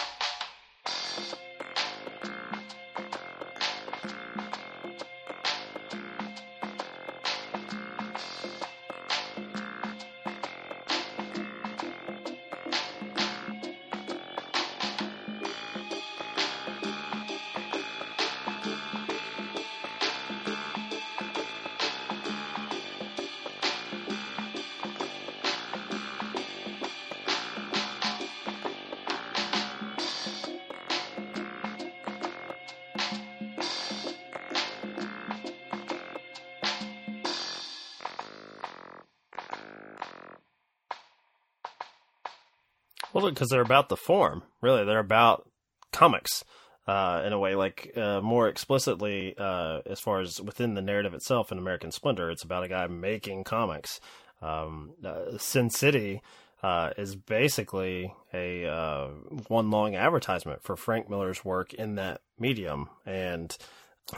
Well, 43.17 43.31
because 43.31 43.49
they're 43.49 43.61
about 43.61 43.89
the 43.89 43.97
form, 43.97 44.43
really. 44.61 44.85
They're 44.85 44.99
about 44.99 45.49
comics 45.91 46.43
uh, 46.85 47.23
in 47.25 47.33
a 47.33 47.39
way, 47.39 47.55
like 47.55 47.91
uh, 47.97 48.21
more 48.21 48.47
explicitly, 48.47 49.33
uh, 49.39 49.79
as 49.87 49.99
far 49.99 50.21
as 50.21 50.39
within 50.39 50.75
the 50.75 50.83
narrative 50.83 51.15
itself 51.15 51.51
in 51.51 51.57
American 51.57 51.91
Splendor, 51.91 52.29
it's 52.29 52.43
about 52.43 52.63
a 52.63 52.67
guy 52.67 52.85
making 52.85 53.43
comics. 53.43 53.99
Um, 54.39 54.91
uh, 55.03 55.35
Sin 55.39 55.71
City 55.71 56.21
uh, 56.61 56.91
is 56.95 57.15
basically 57.15 58.13
a 58.35 58.67
uh, 58.67 59.07
one 59.47 59.71
long 59.71 59.95
advertisement 59.95 60.61
for 60.61 60.75
Frank 60.75 61.09
Miller's 61.09 61.43
work 61.43 61.73
in 61.73 61.95
that 61.95 62.21
medium. 62.37 62.87
And 63.03 63.57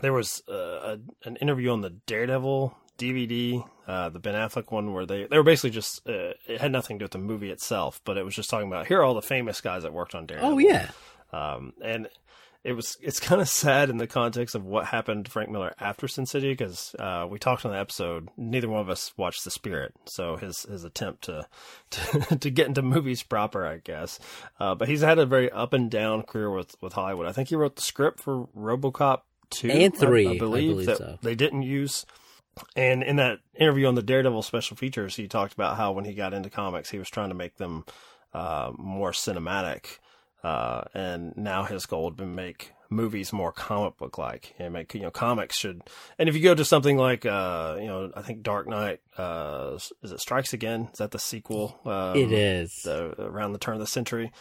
there 0.02 0.12
was 0.12 0.44
uh, 0.50 0.98
a, 0.98 1.00
an 1.24 1.38
interview 1.38 1.72
on 1.72 1.80
the 1.80 1.92
Daredevil 2.06 2.76
DVD, 3.00 3.66
uh, 3.88 4.10
the 4.10 4.20
Ben 4.20 4.36
Affleck 4.36 4.72
one, 4.72 4.94
where 4.94 5.06
they 5.06 5.26
they 5.26 5.38
were 5.38 5.44
basically 5.44 5.72
just 5.72 6.08
uh, 6.08 6.34
it 6.48 6.62
had 6.62 6.72
nothing 6.72 6.98
to 6.98 7.00
do 7.00 7.06
with 7.06 7.12
the 7.14 7.18
movie 7.18 7.50
itself, 7.50 8.02
but 8.04 8.18
it 8.18 8.26
was 8.26 8.36
just 8.36 8.50
talking 8.50 8.68
about 8.68 8.88
here 8.88 9.00
are 9.00 9.04
all 9.04 9.16
the 9.16 9.22
famous 9.22 9.62
guys 9.62 9.84
that 9.84 9.94
worked 9.94 10.14
on 10.14 10.26
Daredevil. 10.26 10.54
Oh 10.54 10.58
yeah, 10.60 10.90
um, 11.34 11.74
and 11.84 12.08
it 12.64 12.74
was 12.74 12.98
it's 13.02 13.20
kind 13.20 13.42
of 13.42 13.48
sad 13.50 13.90
in 13.90 13.98
the 13.98 14.08
context 14.08 14.54
of 14.54 14.66
what 14.66 14.86
happened 14.86 15.26
to 15.26 15.32
Frank 15.32 15.50
Miller 15.50 15.74
after 15.80 16.08
Sin 16.08 16.26
City 16.26 16.52
because 16.52 16.94
uh, 17.00 17.26
we 17.30 17.40
talked 17.40 17.66
on 17.66 17.72
the 17.72 17.80
episode. 17.80 18.30
Neither 18.38 18.68
one 18.68 18.82
of 18.82 18.90
us 18.90 19.14
watched 19.18 19.44
The 19.46 19.52
Spirit, 19.52 19.94
so 20.06 20.36
his 20.36 20.64
his 20.64 20.84
attempt 20.84 21.24
to 21.24 21.48
to, 21.92 22.38
to 22.38 22.50
get 22.50 22.68
into 22.68 22.82
movies 22.82 23.24
proper, 23.24 23.66
I 23.66 23.78
guess. 23.78 24.20
Uh, 24.60 24.76
but 24.76 24.90
he's 24.90 25.02
had 25.02 25.20
a 25.20 25.26
very 25.26 25.50
up 25.52 25.74
and 25.74 25.90
down 25.90 26.24
career 26.24 26.52
with 26.52 26.76
with 26.82 26.94
Hollywood. 26.94 27.28
I 27.28 27.32
think 27.32 27.50
he 27.50 27.56
wrote 27.56 27.76
the 27.78 27.82
script 27.82 28.20
for 28.20 28.48
RoboCop 28.56 29.22
two 29.50 29.70
and 29.72 29.96
three, 29.96 30.28
I, 30.28 30.32
I, 30.32 30.38
believe, 30.38 30.70
I 30.70 30.74
believe 30.74 30.86
that 30.88 30.98
so. 30.98 31.20
they 31.22 31.36
didn't 31.36 31.64
use. 31.64 32.06
And 32.76 33.04
in 33.04 33.18
that 33.18 33.40
interview 33.56 33.88
on 33.88 33.96
the 33.96 34.04
Daredevil 34.04 34.44
special 34.44 34.78
features, 34.78 35.16
he 35.16 35.28
talked 35.28 35.54
about 35.54 35.78
how 35.78 35.92
when 35.92 36.06
he 36.06 36.14
got 36.14 36.34
into 36.34 36.50
comics, 36.50 36.90
he 36.90 37.00
was 37.00 37.10
trying 37.10 37.30
to 37.30 37.36
make 37.36 37.58
them 37.58 37.86
uh, 38.34 38.72
more 38.78 39.12
cinematic. 39.12 40.00
Uh, 40.44 40.84
and 40.94 41.34
now 41.36 41.64
his 41.64 41.86
goal 41.86 42.06
would 42.06 42.18
be 42.18 42.26
make 42.26 42.72
movies 42.90 43.32
more 43.32 43.52
comic 43.52 43.98
book 43.98 44.18
like 44.18 44.56
and 44.58 44.74
make 44.74 44.94
you 44.96 45.02
know 45.02 45.12
comics 45.12 45.58
should 45.58 45.84
and 46.18 46.28
if 46.28 46.36
you 46.36 46.42
go 46.42 46.56
to 46.56 46.66
something 46.66 46.98
like 46.98 47.24
uh 47.26 47.78
you 47.80 47.86
know 47.86 48.12
i 48.16 48.22
think 48.24 48.42
dark 48.42 48.68
knight 48.68 49.00
uh 49.18 49.78
is 50.02 50.12
it 50.12 50.20
strikes 50.20 50.54
again? 50.54 50.90
Is 50.92 50.98
that 50.98 51.12
the 51.12 51.20
sequel 51.20 51.80
um, 51.86 52.16
it 52.16 52.32
is. 52.32 52.74
the, 52.84 53.14
around 53.22 53.54
the 53.54 53.60
turn 53.60 53.76
of 53.76 53.80
the 53.80 53.88
century? 53.88 54.32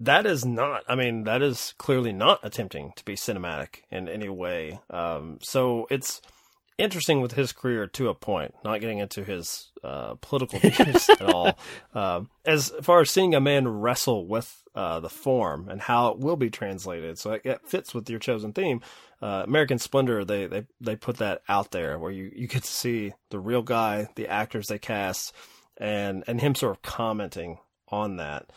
That 0.00 0.26
is 0.26 0.44
not 0.44 0.82
i 0.88 0.96
mean 0.96 1.24
that 1.24 1.40
is 1.40 1.74
clearly 1.78 2.12
not 2.12 2.40
attempting 2.42 2.92
to 2.96 3.04
be 3.04 3.14
cinematic 3.14 3.82
in 3.90 4.08
any 4.08 4.28
way. 4.28 4.80
Um 4.90 5.38
so 5.40 5.86
it's 5.88 6.20
interesting 6.78 7.20
with 7.20 7.32
his 7.32 7.52
career 7.52 7.86
to 7.86 8.08
a 8.08 8.14
point 8.14 8.54
not 8.64 8.80
getting 8.80 8.98
into 8.98 9.22
his 9.22 9.70
uh 9.84 10.14
political 10.20 10.58
views 10.58 11.08
at 11.08 11.22
all 11.22 11.56
um 11.94 12.28
as 12.44 12.72
far 12.82 13.00
as 13.00 13.10
seeing 13.10 13.34
a 13.34 13.40
man 13.40 13.68
wrestle 13.68 14.26
with 14.26 14.64
uh, 14.74 14.98
the 15.00 15.08
form 15.08 15.68
and 15.68 15.80
how 15.80 16.08
it 16.08 16.18
will 16.18 16.36
be 16.36 16.50
translated. 16.50 17.18
So 17.18 17.32
it, 17.32 17.42
it 17.44 17.60
fits 17.66 17.94
with 17.94 18.10
your 18.10 18.18
chosen 18.18 18.52
theme. 18.52 18.80
Uh, 19.22 19.44
American 19.46 19.78
Splendor, 19.78 20.24
they, 20.24 20.46
they, 20.46 20.66
they 20.80 20.96
put 20.96 21.18
that 21.18 21.42
out 21.48 21.70
there 21.70 21.98
where 21.98 22.10
you, 22.10 22.30
you 22.34 22.48
get 22.48 22.64
to 22.64 22.70
see 22.70 23.12
the 23.30 23.38
real 23.38 23.62
guy, 23.62 24.08
the 24.16 24.28
actors 24.28 24.66
they 24.66 24.78
cast, 24.78 25.32
and, 25.76 26.24
and 26.26 26.40
him 26.40 26.54
sort 26.54 26.76
of 26.76 26.82
commenting 26.82 27.58
on 27.88 28.16
that. 28.16 28.50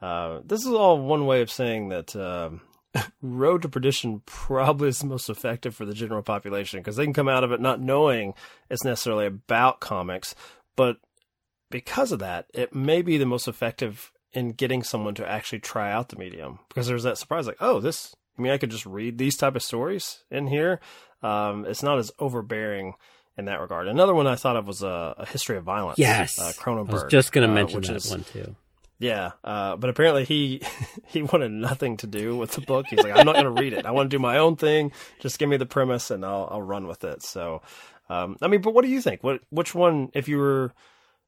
Uh, 0.00 0.40
this 0.44 0.60
is 0.60 0.72
all 0.72 1.00
one 1.00 1.26
way 1.26 1.40
of 1.40 1.50
saying 1.50 1.88
that, 1.88 2.14
um, 2.16 2.60
Road 3.22 3.62
to 3.62 3.68
Perdition 3.68 4.22
probably 4.26 4.88
is 4.88 4.98
the 4.98 5.06
most 5.06 5.30
effective 5.30 5.74
for 5.74 5.84
the 5.84 5.94
general 5.94 6.22
population 6.22 6.80
because 6.80 6.96
they 6.96 7.04
can 7.04 7.14
come 7.14 7.28
out 7.28 7.44
of 7.44 7.52
it 7.52 7.60
not 7.60 7.80
knowing 7.80 8.34
it's 8.68 8.84
necessarily 8.84 9.26
about 9.26 9.80
comics, 9.80 10.34
but 10.76 10.98
because 11.70 12.12
of 12.12 12.18
that, 12.18 12.46
it 12.52 12.74
may 12.74 13.02
be 13.02 13.16
the 13.16 13.26
most 13.26 13.48
effective 13.48 14.12
in 14.32 14.50
getting 14.50 14.82
someone 14.82 15.14
to 15.14 15.28
actually 15.28 15.58
try 15.58 15.90
out 15.90 16.08
the 16.08 16.16
medium 16.16 16.58
because 16.68 16.86
there's 16.86 17.02
that 17.02 17.18
surprise 17.18 17.46
like 17.46 17.56
oh 17.60 17.80
this 17.80 18.14
i 18.38 18.42
mean 18.42 18.50
i 18.50 18.56
could 18.56 18.70
just 18.70 18.86
read 18.86 19.18
these 19.18 19.36
type 19.36 19.56
of 19.56 19.62
stories 19.62 20.24
in 20.30 20.46
here? 20.46 20.80
Um, 21.22 21.66
it's 21.66 21.84
not 21.84 21.98
as 21.98 22.10
overbearing 22.18 22.94
in 23.38 23.44
that 23.44 23.60
regard. 23.60 23.86
Another 23.86 24.14
one 24.14 24.26
i 24.26 24.34
thought 24.34 24.56
of 24.56 24.66
was 24.66 24.82
a, 24.82 25.14
a 25.18 25.26
history 25.26 25.56
of 25.56 25.64
violence 25.64 25.98
yes. 25.98 26.38
uh, 26.38 26.52
cronenberg 26.56 26.90
i 26.90 26.92
was 26.94 27.04
just 27.10 27.32
going 27.32 27.46
to 27.46 27.52
uh, 27.52 27.54
mention 27.54 27.76
which 27.76 27.88
that 27.88 27.96
is, 27.96 28.10
one 28.10 28.24
too 28.24 28.56
yeah, 29.02 29.32
uh, 29.42 29.74
but 29.74 29.90
apparently 29.90 30.24
he 30.24 30.62
he 31.06 31.22
wanted 31.22 31.50
nothing 31.50 31.96
to 31.98 32.06
do 32.06 32.36
with 32.36 32.52
the 32.52 32.60
book. 32.60 32.86
He's 32.88 33.00
like, 33.00 33.16
I'm 33.16 33.26
not 33.26 33.34
going 33.34 33.52
to 33.52 33.60
read 33.60 33.72
it. 33.72 33.84
I 33.84 33.90
want 33.90 34.08
to 34.08 34.16
do 34.16 34.20
my 34.20 34.38
own 34.38 34.54
thing. 34.54 34.92
Just 35.18 35.40
give 35.40 35.48
me 35.48 35.56
the 35.56 35.66
premise, 35.66 36.12
and 36.12 36.24
I'll 36.24 36.48
I'll 36.50 36.62
run 36.62 36.86
with 36.86 37.02
it. 37.02 37.22
So, 37.22 37.62
um, 38.08 38.36
I 38.40 38.46
mean, 38.46 38.62
but 38.62 38.74
what 38.74 38.84
do 38.84 38.90
you 38.90 39.02
think? 39.02 39.24
What 39.24 39.40
which 39.50 39.74
one, 39.74 40.10
if 40.14 40.28
you 40.28 40.38
were 40.38 40.72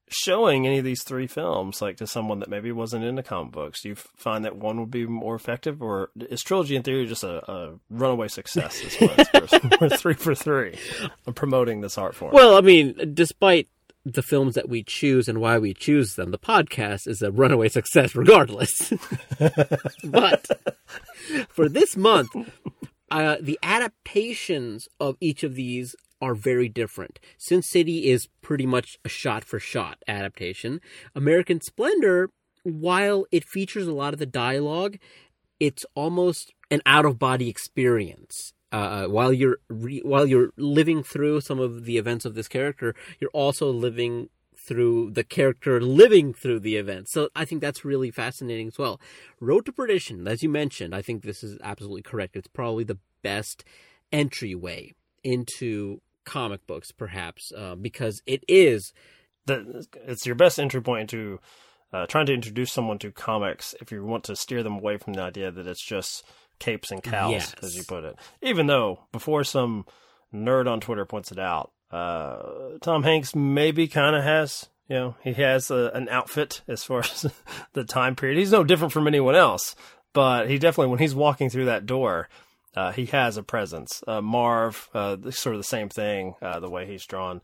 showing 0.09 0.67
any 0.67 0.79
of 0.79 0.85
these 0.85 1.03
three 1.03 1.27
films 1.27 1.81
like 1.81 1.97
to 1.97 2.07
someone 2.07 2.39
that 2.41 2.51
maybe 2.51 2.71
wasn't 2.71 3.03
into 3.03 3.23
comic 3.23 3.53
books 3.53 3.81
do 3.81 3.89
you 3.89 3.95
find 3.95 4.45
that 4.45 4.55
one 4.55 4.79
would 4.79 4.91
be 4.91 5.07
more 5.07 5.35
effective 5.35 5.83
or 5.83 6.11
is 6.29 6.43
trilogy 6.43 6.77
in 6.77 6.83
theory 6.83 7.07
just 7.07 7.25
a, 7.25 7.51
a 7.51 7.75
runaway 7.89 8.29
success 8.29 8.85
as 8.85 9.01
well 9.01 9.71
we're 9.81 9.89
three 9.89 10.13
for 10.13 10.35
three 10.35 10.79
i'm 11.27 11.33
promoting 11.33 11.81
this 11.81 11.97
art 11.97 12.15
form 12.15 12.35
well 12.35 12.55
i 12.55 12.61
mean 12.61 13.15
despite 13.15 13.67
the 14.05 14.23
films 14.23 14.55
that 14.55 14.69
we 14.69 14.83
choose 14.83 15.29
and 15.29 15.41
why 15.41 15.59
we 15.59 15.73
choose 15.73 16.15
them 16.15 16.31
the 16.31 16.39
podcast 16.39 17.09
is 17.09 17.23
a 17.23 17.33
runaway 17.33 17.69
success 17.69 18.15
regardless 18.15 18.93
but 20.05 20.47
for 21.49 21.69
this 21.69 21.97
month 21.97 22.31
uh, 23.11 23.37
the 23.41 23.59
adaptations 23.63 24.89
of 24.99 25.17
each 25.21 25.43
of 25.43 25.55
these 25.55 25.95
are 26.21 26.35
very 26.35 26.69
different. 26.69 27.21
Sin 27.37 27.63
City 27.63 28.11
is 28.11 28.29
pretty 28.41 28.67
much 28.67 28.99
a 29.05 29.09
shot 29.09 29.45
for 29.45 29.59
shot 29.59 29.99
adaptation. 30.09 30.81
American 31.15 31.61
Splendor, 31.61 32.31
while 32.63 33.27
it 33.31 33.45
features 33.45 33.87
a 33.87 33.93
lot 33.93 34.15
of 34.15 34.19
the 34.19 34.27
dialogue, 34.27 34.97
it's 35.61 35.85
almost 35.95 36.53
an 36.71 36.81
out 36.87 37.05
of 37.05 37.19
body 37.19 37.49
experience. 37.49 38.55
Uh, 38.75 39.07
while 39.07 39.33
you're 39.33 39.59
re- 39.69 40.03
while 40.05 40.27
you're 40.27 40.51
living 40.57 41.05
through 41.05 41.41
some 41.41 41.61
of 41.61 41.85
the 41.85 41.97
events 41.97 42.25
of 42.25 42.35
this 42.35 42.49
character, 42.49 42.93
you're 43.21 43.31
also 43.31 43.71
living 43.71 44.29
through 44.57 45.13
the 45.13 45.23
character 45.23 45.81
living 45.81 46.35
through 46.35 46.59
the 46.59 46.75
events. 46.75 47.13
So 47.13 47.29
I 47.37 47.45
think 47.45 47.61
that's 47.61 47.85
really 47.85 48.11
fascinating 48.11 48.67
as 48.67 48.77
well. 48.77 49.01
Road 49.39 49.65
to 49.67 49.73
Perdition, 49.73 50.27
as 50.27 50.43
you 50.43 50.49
mentioned, 50.49 50.93
I 50.93 51.03
think 51.03 51.23
this 51.23 51.45
is 51.45 51.57
absolutely 51.63 52.03
correct. 52.03 52.35
It's 52.35 52.49
probably 52.49 52.83
the 52.83 52.99
best 53.23 53.63
entryway 54.11 54.93
into 55.23 56.01
comic 56.25 56.67
books, 56.67 56.91
perhaps, 56.91 57.53
uh, 57.57 57.77
because 57.77 58.23
it 58.27 58.43
is. 58.49 58.93
The, 59.47 59.87
it's 60.05 60.27
your 60.27 60.35
best 60.35 60.59
entry 60.59 60.83
point 60.83 61.13
into 61.13 61.39
uh, 61.93 62.07
trying 62.07 62.27
to 62.27 62.35
introduce 62.35 62.73
someone 62.73 62.99
to 62.99 63.13
comics 63.13 63.73
if 63.81 63.93
you 63.93 64.05
want 64.05 64.25
to 64.25 64.35
steer 64.35 64.65
them 64.65 64.79
away 64.79 64.97
from 64.97 65.13
the 65.13 65.23
idea 65.23 65.53
that 65.53 65.69
it's 65.69 65.85
just 65.85 66.25
capes 66.59 66.91
and 66.91 67.03
cowls, 67.03 67.33
Yes. 67.33 67.55
as 67.63 67.77
you 67.77 67.83
put 67.85 68.05
it. 68.05 68.17
Even 68.43 68.67
though, 68.67 69.01
before 69.13 69.45
some 69.45 69.85
nerd 70.33 70.69
on 70.69 70.81
Twitter 70.81 71.05
points 71.05 71.31
it 71.33 71.39
out, 71.39 71.71
uh, 71.91 72.39
Tom 72.83 73.03
Hanks 73.03 73.35
maybe 73.35 73.87
kind 73.89 74.17
of 74.17 74.25
has, 74.25 74.69
you 74.89 74.97
know, 74.97 75.17
he 75.23 75.33
has 75.35 75.71
a, 75.71 75.91
an 75.95 76.09
outfit 76.09 76.63
as 76.69 76.83
far 76.85 76.99
as 77.01 77.27
the 77.73 77.85
time 77.85 78.17
period. 78.17 78.39
He's 78.39 78.53
no 78.53 78.65
different 78.65 78.93
from 78.93 79.07
anyone 79.07 79.35
else, 79.37 79.77
but 80.13 80.49
he 80.49 80.59
definitely, 80.59 80.91
when 80.91 80.99
he's 81.01 81.15
walking 81.15 81.51
through 81.51 81.67
that 81.67 81.87
door, 81.87 82.29
uh, 82.77 82.91
he 82.93 83.07
has 83.07 83.37
a 83.37 83.43
presence. 83.43 84.03
Uh, 84.07 84.21
Marv, 84.21 84.89
uh, 84.95 85.17
sort 85.31 85.55
of 85.55 85.61
the 85.61 85.65
same 85.65 85.89
thing, 85.89 86.35
uh, 86.43 86.59
the 86.61 86.69
way 86.71 86.87
he's 86.87 87.07
drawn. 87.07 87.41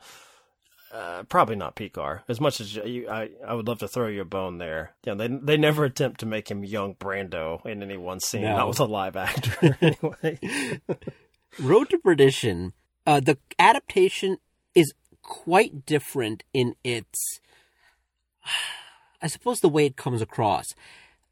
Uh, 0.93 1.23
probably 1.25 1.55
not 1.55 1.77
Pekar. 1.77 2.23
As 2.29 2.41
much 2.41 2.61
as 2.61 2.75
you, 2.75 3.09
I, 3.09 3.31
I 3.47 3.55
would 3.55 3.69
love 3.69 3.79
to 3.79 3.89
throw 3.89 4.09
you 4.09 4.23
a 4.23 4.25
bone 4.25 4.59
there. 4.59 4.93
Yeah, 5.05 5.15
they 5.15 5.29
they 5.29 5.57
never 5.57 5.85
attempt 5.85 6.21
to 6.21 6.27
make 6.27 6.51
him 6.51 6.65
young 6.65 6.97
Brando 6.97 7.65
in 7.65 7.83
any 7.83 7.97
one 7.97 8.19
scene. 8.19 8.43
No. 8.43 8.57
Not 8.57 8.69
with 8.69 8.81
a 8.81 8.87
live 8.87 9.17
actor, 9.17 9.79
anyway. 9.81 10.81
Road 11.61 11.91
to 11.91 11.99
Perdition, 11.99 12.73
uh, 13.07 13.21
the 13.21 13.39
adaptation 13.59 14.39
is 14.75 14.93
quite 15.23 15.87
different 15.87 16.43
in 16.53 16.75
its, 16.83 17.41
I 19.23 19.29
suppose, 19.29 19.61
the 19.61 19.69
way 19.69 19.87
it 19.87 19.97
comes 19.97 20.23
across. 20.23 20.75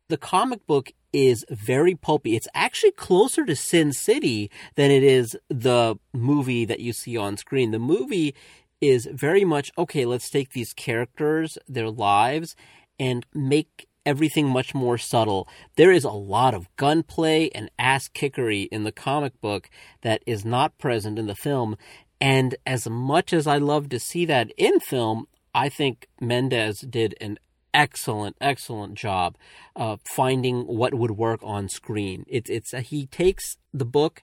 The 0.08 0.16
comic 0.16 0.66
book 0.66 0.92
is 1.12 1.44
very 1.50 1.94
pulpy. 1.94 2.36
It's 2.36 2.48
actually 2.54 2.92
closer 2.92 3.44
to 3.44 3.56
Sin 3.56 3.92
City 3.92 4.50
than 4.74 4.90
it 4.90 5.02
is 5.02 5.36
the 5.48 5.98
movie 6.12 6.64
that 6.64 6.80
you 6.80 6.92
see 6.92 7.16
on 7.16 7.36
screen. 7.36 7.70
The 7.70 7.78
movie 7.78 8.34
is 8.80 9.08
very 9.12 9.44
much 9.44 9.70
okay, 9.76 10.04
let's 10.04 10.30
take 10.30 10.52
these 10.52 10.72
characters, 10.72 11.58
their 11.68 11.90
lives, 11.90 12.56
and 12.98 13.26
make 13.34 13.88
everything 14.06 14.48
much 14.48 14.74
more 14.74 14.96
subtle. 14.96 15.46
There 15.76 15.92
is 15.92 16.04
a 16.04 16.10
lot 16.10 16.54
of 16.54 16.74
gunplay 16.76 17.50
and 17.54 17.70
ass 17.78 18.08
kickery 18.08 18.62
in 18.62 18.84
the 18.84 18.92
comic 18.92 19.38
book 19.40 19.68
that 20.02 20.22
is 20.26 20.44
not 20.44 20.78
present 20.78 21.18
in 21.18 21.26
the 21.26 21.34
film. 21.34 21.76
And 22.20 22.56
as 22.66 22.88
much 22.88 23.32
as 23.32 23.46
I 23.46 23.58
love 23.58 23.90
to 23.90 24.00
see 24.00 24.24
that 24.24 24.50
in 24.56 24.80
film, 24.80 25.26
I 25.54 25.68
think 25.68 26.08
Mendes 26.20 26.80
did 26.80 27.14
an 27.20 27.38
excellent, 27.74 28.36
excellent 28.40 28.94
job 28.94 29.36
of 29.76 30.00
finding 30.04 30.62
what 30.62 30.94
would 30.94 31.12
work 31.12 31.40
on 31.42 31.68
screen. 31.68 32.24
It's 32.28 32.50
it's 32.50 32.70
he 32.88 33.06
takes 33.06 33.56
the 33.72 33.84
book 33.84 34.22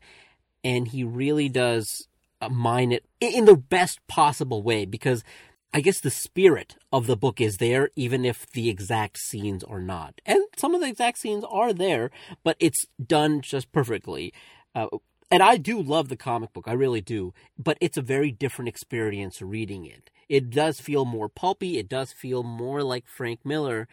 and 0.64 0.88
he 0.88 1.04
really 1.04 1.48
does 1.48 2.08
uh, 2.08 2.15
mine 2.52 2.92
it 2.92 3.06
in 3.20 3.46
the 3.46 3.56
best 3.56 4.00
possible 4.08 4.62
way 4.64 4.86
because 4.86 5.24
I 5.74 5.82
guess 5.82 6.00
the 6.00 6.10
spirit 6.10 6.78
of 6.94 7.06
the 7.06 7.18
book 7.18 7.42
is 7.42 7.58
there, 7.58 7.90
even 7.98 8.24
if 8.24 8.50
the 8.52 8.70
exact 8.70 9.18
scenes 9.18 9.62
are 9.62 9.82
not. 9.82 10.22
And 10.26 10.42
some 10.56 10.74
of 10.74 10.80
the 10.80 10.88
exact 10.88 11.18
scenes 11.18 11.44
are 11.50 11.74
there, 11.74 12.12
but 12.46 12.56
it's 12.62 12.86
done 13.06 13.42
just 13.42 13.74
perfectly. 13.74 14.34
Uh, 14.74 14.88
and 15.30 15.44
I 15.44 15.58
do 15.58 15.82
love 15.82 16.08
the 16.08 16.16
comic 16.16 16.54
book, 16.54 16.64
I 16.68 16.72
really 16.72 17.02
do, 17.02 17.34
but 17.58 17.78
it's 17.82 17.98
a 17.98 18.02
very 18.02 18.32
different 18.32 18.70
experience 18.70 19.42
reading 19.42 19.86
it. 19.86 20.10
It 20.30 20.50
does 20.50 20.80
feel 20.80 21.04
more 21.04 21.28
pulpy, 21.28 21.78
it 21.78 21.90
does 21.90 22.14
feel 22.14 22.42
more 22.42 22.82
like 22.82 23.06
Frank 23.08 23.42
Miller. 23.44 23.90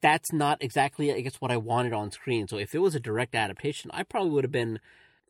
That's 0.00 0.32
not 0.32 0.62
exactly, 0.62 1.12
I 1.12 1.20
guess, 1.20 1.36
what 1.36 1.50
I 1.50 1.58
wanted 1.58 1.92
on 1.92 2.12
screen. 2.12 2.48
So 2.48 2.56
if 2.56 2.74
it 2.74 2.78
was 2.78 2.94
a 2.94 3.00
direct 3.00 3.34
adaptation, 3.34 3.90
I 3.92 4.04
probably 4.04 4.30
would 4.30 4.44
have 4.44 4.50
been 4.50 4.80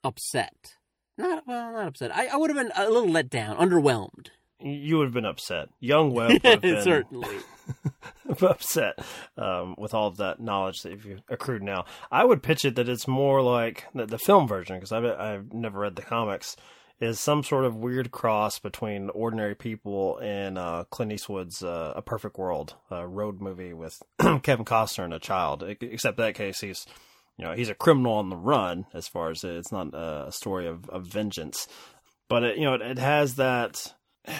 upset. 0.04 0.76
Not 1.16 1.46
well, 1.46 1.72
not 1.72 1.86
upset. 1.88 2.14
I, 2.14 2.26
I 2.26 2.36
would 2.36 2.50
have 2.50 2.56
been 2.56 2.72
a 2.74 2.90
little 2.90 3.10
let 3.10 3.30
down, 3.30 3.56
underwhelmed. 3.56 4.28
You 4.60 4.98
would 4.98 5.04
have 5.06 5.14
been 5.14 5.24
upset. 5.24 5.68
Young 5.80 6.10
Webb 6.14 6.32
would 6.32 6.44
have 6.44 6.60
been 6.60 6.82
certainly 6.82 7.36
upset 8.42 8.98
um, 9.36 9.74
with 9.78 9.94
all 9.94 10.08
of 10.08 10.16
that 10.16 10.40
knowledge 10.40 10.82
that 10.82 10.92
you've 10.92 11.22
accrued 11.28 11.62
now. 11.62 11.84
I 12.10 12.24
would 12.24 12.42
pitch 12.42 12.64
it 12.64 12.76
that 12.76 12.88
it's 12.88 13.06
more 13.06 13.42
like 13.42 13.84
the, 13.94 14.06
the 14.06 14.18
film 14.18 14.48
version 14.48 14.76
because 14.76 14.92
I've 14.92 15.04
I've 15.04 15.52
never 15.52 15.80
read 15.80 15.96
the 15.96 16.02
comics. 16.02 16.56
Is 17.00 17.18
some 17.18 17.42
sort 17.42 17.64
of 17.64 17.74
weird 17.74 18.12
cross 18.12 18.60
between 18.60 19.10
ordinary 19.10 19.56
people 19.56 20.16
and 20.18 20.56
uh, 20.56 20.84
Clint 20.90 21.12
Eastwood's 21.12 21.62
uh, 21.62 21.92
A 21.96 22.00
Perfect 22.00 22.38
World, 22.38 22.76
a 22.88 23.06
road 23.06 23.40
movie 23.40 23.74
with 23.74 24.00
Kevin 24.42 24.64
Costner 24.64 25.04
and 25.04 25.12
a 25.12 25.18
child. 25.18 25.64
Except 25.80 26.16
that 26.18 26.36
case, 26.36 26.60
he's 26.60 26.86
you 27.36 27.44
know 27.44 27.52
he's 27.52 27.68
a 27.68 27.74
criminal 27.74 28.14
on 28.14 28.30
the 28.30 28.36
run 28.36 28.86
as 28.94 29.08
far 29.08 29.30
as 29.30 29.44
it's 29.44 29.72
not 29.72 29.94
a 29.94 30.30
story 30.30 30.66
of, 30.66 30.88
of 30.90 31.06
vengeance, 31.06 31.66
but 32.28 32.42
it, 32.42 32.56
you 32.56 32.64
know 32.64 32.74
it, 32.74 32.82
it 32.82 32.98
has 32.98 33.36
that 33.36 33.94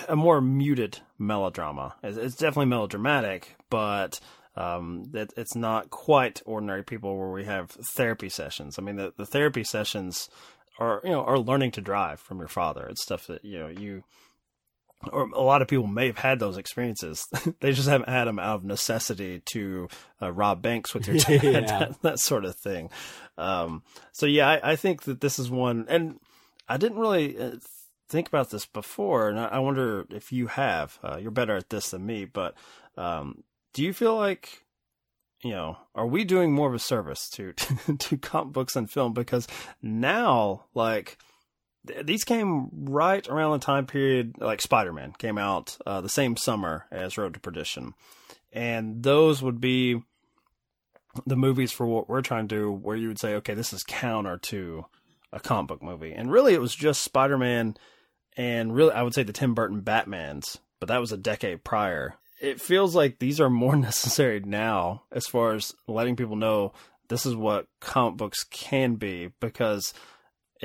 a 0.09 0.17
more 0.17 0.41
muted 0.41 1.01
melodrama. 1.19 1.95
It's 2.03 2.37
definitely 2.37 2.67
melodramatic, 2.67 3.57
but 3.71 4.21
um, 4.57 5.11
it, 5.13 5.33
it's 5.37 5.55
not 5.55 5.91
quite 5.91 6.43
ordinary 6.47 6.83
people 6.83 7.19
where 7.19 7.31
we 7.31 7.45
have 7.45 7.77
therapy 7.97 8.29
sessions. 8.29 8.79
I 8.79 8.83
mean, 8.83 8.97
the, 8.97 9.13
the 9.17 9.27
therapy 9.27 9.65
sessions 9.65 10.29
are 10.79 11.01
you 11.05 11.11
know 11.11 11.23
are 11.25 11.39
learning 11.39 11.73
to 11.73 11.81
drive 11.81 12.21
from 12.21 12.39
your 12.39 12.49
father. 12.49 12.87
It's 12.87 13.03
stuff 13.03 13.27
that 13.27 13.45
you 13.45 13.59
know 13.59 13.69
you 13.69 14.05
or 15.13 15.29
a 15.31 15.43
lot 15.43 15.63
of 15.63 15.69
people 15.69 15.87
may 15.87 16.07
have 16.07 16.19
had 16.19 16.39
those 16.39 16.57
experiences. 16.57 17.29
they 17.61 17.73
just 17.73 17.89
haven't 17.89 18.09
had 18.09 18.25
them 18.25 18.39
out 18.39 18.57
of 18.57 18.65
necessity 18.65 19.41
to 19.47 19.89
uh, 20.23 20.33
rob 20.33 20.63
banks 20.63 20.95
with 20.95 21.07
your 21.07 21.17
dad, 21.41 21.43
yeah. 21.43 21.61
that, 21.61 21.97
that, 22.03 22.19
sort 22.19 22.45
of 22.45 22.57
thing. 22.57 22.91
Um, 23.37 23.83
so 24.13 24.27
yeah, 24.27 24.49
I, 24.49 24.73
I, 24.73 24.77
think 24.77 25.03
that 25.03 25.21
this 25.21 25.39
is 25.39 25.51
one, 25.51 25.87
and 25.89 26.21
I 26.69 26.77
didn't 26.77 26.99
really 26.99 27.39
uh, 27.39 27.57
think 28.09 28.29
about 28.29 28.51
this 28.51 28.67
before, 28.67 29.29
and 29.29 29.39
I 29.39 29.59
wonder 29.59 30.07
if 30.11 30.33
you 30.33 30.47
have. 30.49 30.99
Uh, 31.03 31.19
you're 31.21 31.31
better 31.31 31.57
at 31.57 31.71
this 31.71 31.91
than 31.91 32.07
me, 32.07 32.25
but 32.25 32.55
um, 32.97 33.43
do 33.73 33.83
you 33.83 33.93
feel 33.93 34.17
like 34.17 34.65
you 35.45 35.51
know, 35.51 35.77
are 35.95 36.07
we 36.07 36.25
doing 36.25 36.53
more 36.53 36.69
of 36.69 36.75
a 36.75 36.79
service 36.79 37.29
to 37.31 37.53
to 37.99 38.17
comic 38.17 38.53
books 38.55 38.75
and 38.75 38.91
film 38.91 39.13
because 39.13 39.47
now, 39.83 40.65
like, 40.75 41.19
these 42.03 42.25
came 42.25 42.69
right 42.73 43.27
around 43.29 43.53
the 43.53 43.65
time 43.65 43.87
period 43.87 44.37
like 44.39 44.61
Spider-Man 44.61 45.15
came 45.19 45.39
out 45.39 45.77
uh, 45.85 46.01
the 46.01 46.09
same 46.09 46.37
summer 46.37 46.87
as 46.91 47.19
Road 47.19 47.35
to 47.35 47.41
Perdition, 47.41 47.95
and 48.53 49.03
those 49.03 49.43
would 49.43 49.61
be 49.61 50.03
the 51.27 51.37
movies 51.37 51.73
for 51.73 51.87
what 51.87 52.09
we're 52.09 52.23
trying 52.23 52.49
to 52.49 52.57
do, 52.57 52.73
where 52.73 52.97
you 52.97 53.09
would 53.09 53.19
say, 53.19 53.35
okay, 53.35 53.55
this 53.55 53.73
is 53.73 53.85
counter 53.85 54.39
to 54.39 54.87
a 55.33 55.41
comic 55.41 55.69
book 55.69 55.83
movie, 55.83 56.13
and 56.13 56.33
really 56.33 56.55
it 56.55 56.61
was 56.61 56.75
just 56.75 57.03
Spider-Man 57.03 57.77
and 58.37 58.75
really 58.75 58.93
I 58.93 59.03
would 59.03 59.15
say 59.15 59.23
the 59.23 59.33
Tim 59.33 59.55
Burton 59.55 59.81
Batman's, 59.81 60.59
but 60.81 60.89
that 60.89 61.01
was 61.01 61.13
a 61.13 61.17
decade 61.17 61.65
prior. 61.65 62.15
It 62.41 62.61
feels 62.61 62.95
like 62.95 63.19
these 63.19 63.41
are 63.41 63.51
more 63.51 63.77
necessary 63.77 64.41
now 64.41 65.03
as 65.13 65.27
far 65.27 65.55
as 65.55 65.73
letting 65.87 66.17
people 66.17 66.37
know 66.37 66.73
this 67.09 67.27
is 67.27 67.37
what 67.37 67.69
comic 67.81 68.17
books 68.17 68.45
can 68.45 68.95
be 68.95 69.31
because 69.41 69.93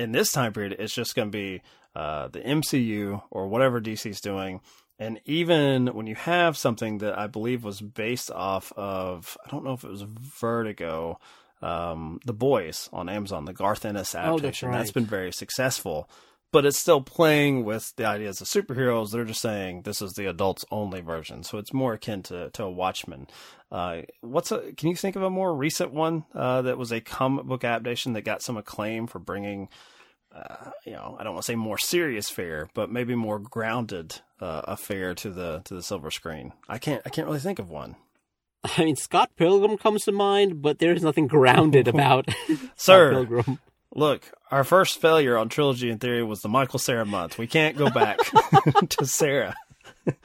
in 0.00 0.12
this 0.12 0.32
time 0.32 0.52
period 0.52 0.76
it's 0.78 0.94
just 0.94 1.14
going 1.14 1.30
to 1.30 1.36
be 1.36 1.62
uh, 1.94 2.28
the 2.28 2.40
MCU 2.40 3.22
or 3.30 3.48
whatever 3.48 3.80
DC's 3.80 4.20
doing. 4.20 4.60
And 4.98 5.20
even 5.24 5.88
when 5.88 6.06
you 6.06 6.14
have 6.14 6.56
something 6.56 6.98
that 6.98 7.18
I 7.18 7.26
believe 7.26 7.64
was 7.64 7.80
based 7.80 8.30
off 8.30 8.72
of, 8.76 9.36
I 9.44 9.50
don't 9.50 9.64
know 9.64 9.72
if 9.72 9.84
it 9.84 9.90
was 9.90 10.02
Vertigo, 10.02 11.18
um, 11.62 12.20
The 12.26 12.34
Boys 12.34 12.88
on 12.92 13.08
Amazon, 13.08 13.46
the 13.46 13.52
Garth 13.52 13.84
Ennis 13.84 14.14
adaptation. 14.14 14.34
Oh, 14.34 14.38
that's, 14.38 14.62
right. 14.62 14.72
that's 14.72 14.90
been 14.92 15.06
very 15.06 15.32
successful 15.32 16.08
but 16.52 16.66
it's 16.66 16.78
still 16.78 17.00
playing 17.00 17.64
with 17.64 17.94
the 17.96 18.04
ideas 18.04 18.40
of 18.40 18.46
superheroes. 18.46 19.10
They're 19.10 19.24
just 19.24 19.40
saying 19.40 19.82
this 19.82 20.02
is 20.02 20.14
the 20.14 20.26
adults 20.26 20.64
only 20.70 21.00
version, 21.00 21.42
so 21.42 21.58
it's 21.58 21.72
more 21.72 21.94
akin 21.94 22.22
to 22.24 22.50
to 22.50 22.64
a 22.64 22.70
Watchmen. 22.70 23.28
Uh, 23.70 24.02
what's 24.20 24.50
a? 24.52 24.72
Can 24.72 24.88
you 24.88 24.96
think 24.96 25.16
of 25.16 25.22
a 25.22 25.30
more 25.30 25.54
recent 25.54 25.92
one 25.92 26.24
uh, 26.34 26.62
that 26.62 26.78
was 26.78 26.92
a 26.92 27.00
comic 27.00 27.46
book 27.46 27.64
adaptation 27.64 28.14
that 28.14 28.22
got 28.22 28.42
some 28.42 28.56
acclaim 28.56 29.06
for 29.06 29.18
bringing? 29.18 29.68
Uh, 30.34 30.70
you 30.86 30.92
know, 30.92 31.16
I 31.18 31.24
don't 31.24 31.34
want 31.34 31.44
to 31.44 31.52
say 31.52 31.56
more 31.56 31.78
serious 31.78 32.30
fare, 32.30 32.68
but 32.74 32.90
maybe 32.90 33.16
more 33.16 33.40
grounded 33.40 34.20
uh, 34.40 34.62
affair 34.64 35.14
to 35.16 35.30
the 35.30 35.62
to 35.64 35.74
the 35.74 35.82
silver 35.82 36.10
screen. 36.10 36.52
I 36.68 36.78
can't 36.78 37.02
I 37.04 37.10
can't 37.10 37.26
really 37.26 37.40
think 37.40 37.58
of 37.58 37.68
one. 37.68 37.96
I 38.62 38.84
mean, 38.84 38.96
Scott 38.96 39.30
Pilgrim 39.36 39.78
comes 39.78 40.04
to 40.04 40.12
mind, 40.12 40.60
but 40.60 40.78
there's 40.78 41.02
nothing 41.02 41.26
grounded 41.26 41.88
about 41.88 42.28
Sir, 42.76 43.12
Pilgrim. 43.12 43.58
Look, 43.94 44.30
our 44.50 44.64
first 44.64 45.00
failure 45.00 45.36
on 45.36 45.48
Trilogy 45.48 45.90
in 45.90 45.98
Theory 45.98 46.22
was 46.22 46.42
the 46.42 46.48
Michael 46.48 46.78
Cera 46.78 47.04
month. 47.04 47.38
We 47.38 47.46
can't 47.46 47.76
go 47.76 47.90
back 47.90 48.18
to 48.90 49.06
Cera. 49.06 49.54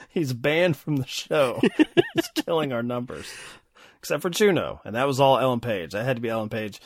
He's 0.09 0.33
banned 0.33 0.77
from 0.77 0.97
the 0.97 1.07
show. 1.07 1.59
He's 2.13 2.29
killing 2.45 2.71
our 2.71 2.83
numbers. 2.83 3.27
Except 3.99 4.21
for 4.21 4.29
Juno, 4.29 4.81
and 4.85 4.95
that 4.95 5.07
was 5.07 5.19
all 5.19 5.39
Ellen 5.39 5.61
Page. 5.61 5.93
That 5.93 6.05
had 6.05 6.17
to 6.17 6.21
be 6.21 6.29
Ellen 6.29 6.49
Page, 6.49 6.79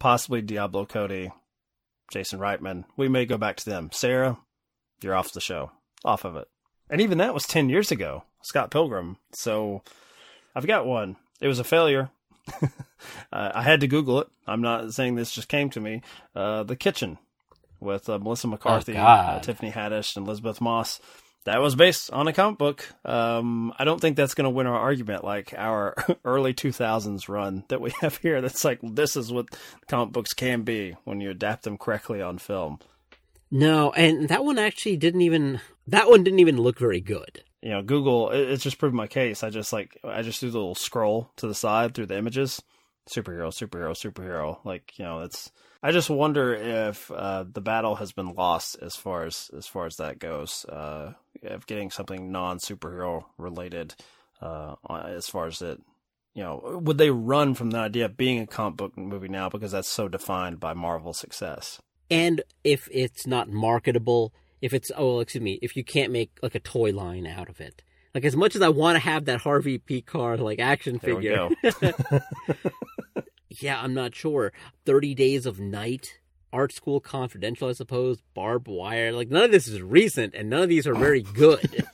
possibly 0.00 0.40
Diablo 0.40 0.86
Cody, 0.86 1.30
Jason 2.10 2.40
Reitman. 2.40 2.84
We 2.96 3.08
may 3.08 3.26
go 3.26 3.36
back 3.36 3.56
to 3.58 3.68
them. 3.68 3.90
Cera, 3.92 4.38
you're 5.02 5.14
off 5.14 5.32
the 5.32 5.40
show. 5.40 5.70
Off 6.04 6.24
of 6.24 6.36
it. 6.36 6.48
And 6.88 7.00
even 7.00 7.18
that 7.18 7.34
was 7.34 7.44
10 7.44 7.68
years 7.68 7.90
ago. 7.90 8.24
Scott 8.42 8.70
Pilgrim. 8.70 9.18
So 9.32 9.82
I've 10.54 10.66
got 10.66 10.86
one. 10.86 11.16
It 11.40 11.48
was 11.48 11.58
a 11.58 11.64
failure. 11.64 12.10
Uh, 12.50 12.68
I 13.32 13.62
had 13.62 13.80
to 13.80 13.86
Google 13.86 14.20
it. 14.20 14.28
I'm 14.46 14.62
not 14.62 14.92
saying 14.94 15.14
this 15.14 15.32
just 15.32 15.48
came 15.48 15.70
to 15.70 15.80
me. 15.80 16.02
Uh, 16.34 16.62
the 16.62 16.76
Kitchen 16.76 17.18
with 17.80 18.08
uh, 18.08 18.18
Melissa 18.18 18.46
McCarthy, 18.46 18.96
oh, 18.96 19.02
uh, 19.02 19.40
Tiffany 19.40 19.70
Haddish, 19.70 20.16
and 20.16 20.26
Elisabeth 20.26 20.60
Moss. 20.60 21.00
That 21.44 21.60
was 21.60 21.74
based 21.74 22.12
on 22.12 22.28
a 22.28 22.32
comic 22.32 22.58
book. 22.58 22.86
Um, 23.04 23.72
I 23.76 23.84
don't 23.84 24.00
think 24.00 24.16
that's 24.16 24.34
going 24.34 24.44
to 24.44 24.50
win 24.50 24.68
our 24.68 24.78
argument 24.78 25.24
like 25.24 25.52
our 25.56 25.96
early 26.24 26.54
2000s 26.54 27.28
run 27.28 27.64
that 27.68 27.80
we 27.80 27.92
have 28.00 28.18
here. 28.18 28.40
That's 28.40 28.64
like, 28.64 28.78
this 28.82 29.16
is 29.16 29.32
what 29.32 29.48
comic 29.88 30.12
books 30.12 30.34
can 30.34 30.62
be 30.62 30.96
when 31.02 31.20
you 31.20 31.30
adapt 31.30 31.64
them 31.64 31.78
correctly 31.78 32.22
on 32.22 32.38
film. 32.38 32.78
No, 33.50 33.90
and 33.92 34.28
that 34.28 34.44
one 34.44 34.58
actually 34.58 34.96
didn't 34.96 35.22
even, 35.22 35.60
that 35.88 36.08
one 36.08 36.22
didn't 36.22 36.38
even 36.38 36.58
look 36.58 36.78
very 36.78 37.00
good 37.00 37.42
you 37.62 37.70
know, 37.70 37.82
Google, 37.82 38.30
it's 38.30 38.62
just 38.62 38.78
proved 38.78 38.94
my 38.94 39.06
case. 39.06 39.44
I 39.44 39.50
just 39.50 39.72
like, 39.72 39.96
I 40.02 40.22
just 40.22 40.40
do 40.40 40.50
the 40.50 40.58
little 40.58 40.74
scroll 40.74 41.30
to 41.36 41.46
the 41.46 41.54
side 41.54 41.94
through 41.94 42.06
the 42.06 42.18
images. 42.18 42.60
Superhero, 43.08 43.52
superhero, 43.52 43.92
superhero. 43.92 44.58
Like, 44.64 44.98
you 44.98 45.04
know, 45.04 45.20
it's, 45.20 45.50
I 45.82 45.92
just 45.92 46.10
wonder 46.10 46.54
if 46.54 47.10
uh, 47.10 47.44
the 47.50 47.60
battle 47.60 47.96
has 47.96 48.12
been 48.12 48.34
lost 48.34 48.76
as 48.82 48.96
far 48.96 49.24
as, 49.24 49.50
as 49.56 49.66
far 49.66 49.86
as 49.86 49.96
that 49.96 50.18
goes, 50.18 50.64
uh, 50.66 51.12
of 51.44 51.66
getting 51.66 51.90
something 51.90 52.32
non 52.32 52.58
superhero 52.58 53.24
related, 53.38 53.94
uh, 54.40 54.74
as 54.90 55.28
far 55.28 55.46
as 55.46 55.62
it, 55.62 55.80
you 56.34 56.42
know, 56.42 56.80
would 56.82 56.98
they 56.98 57.10
run 57.10 57.54
from 57.54 57.70
the 57.70 57.78
idea 57.78 58.06
of 58.06 58.16
being 58.16 58.40
a 58.40 58.46
comic 58.46 58.76
book 58.76 58.96
movie 58.96 59.28
now 59.28 59.48
because 59.48 59.72
that's 59.72 59.88
so 59.88 60.08
defined 60.08 60.58
by 60.58 60.74
Marvel 60.74 61.12
success? 61.12 61.80
And 62.10 62.42
if 62.64 62.88
it's 62.92 63.26
not 63.26 63.48
marketable, 63.48 64.32
if 64.62 64.72
it's 64.72 64.90
oh 64.96 65.20
excuse 65.20 65.42
me 65.42 65.58
if 65.60 65.76
you 65.76 65.84
can't 65.84 66.12
make 66.12 66.38
like 66.42 66.54
a 66.54 66.60
toy 66.60 66.92
line 66.92 67.26
out 67.26 67.50
of 67.50 67.60
it. 67.60 67.82
Like 68.14 68.24
as 68.24 68.36
much 68.36 68.54
as 68.54 68.62
i 68.62 68.68
want 68.68 68.96
to 68.96 69.00
have 69.00 69.26
that 69.26 69.40
harvey 69.40 69.78
Pekar 69.78 70.38
like 70.38 70.60
action 70.60 70.98
figure. 70.98 71.50
yeah 73.48 73.82
i'm 73.82 73.92
not 73.92 74.14
sure. 74.14 74.52
30 74.86 75.14
days 75.14 75.44
of 75.44 75.60
night 75.60 76.20
art 76.52 76.72
school 76.72 77.00
confidential 77.00 77.68
i 77.68 77.72
suppose 77.72 78.18
barbed 78.34 78.68
wire 78.68 79.10
like 79.12 79.30
none 79.30 79.44
of 79.44 79.50
this 79.50 79.66
is 79.66 79.80
recent 79.80 80.34
and 80.34 80.50
none 80.50 80.62
of 80.62 80.68
these 80.68 80.86
are 80.86 80.94
very 80.94 81.22
good. 81.34 81.84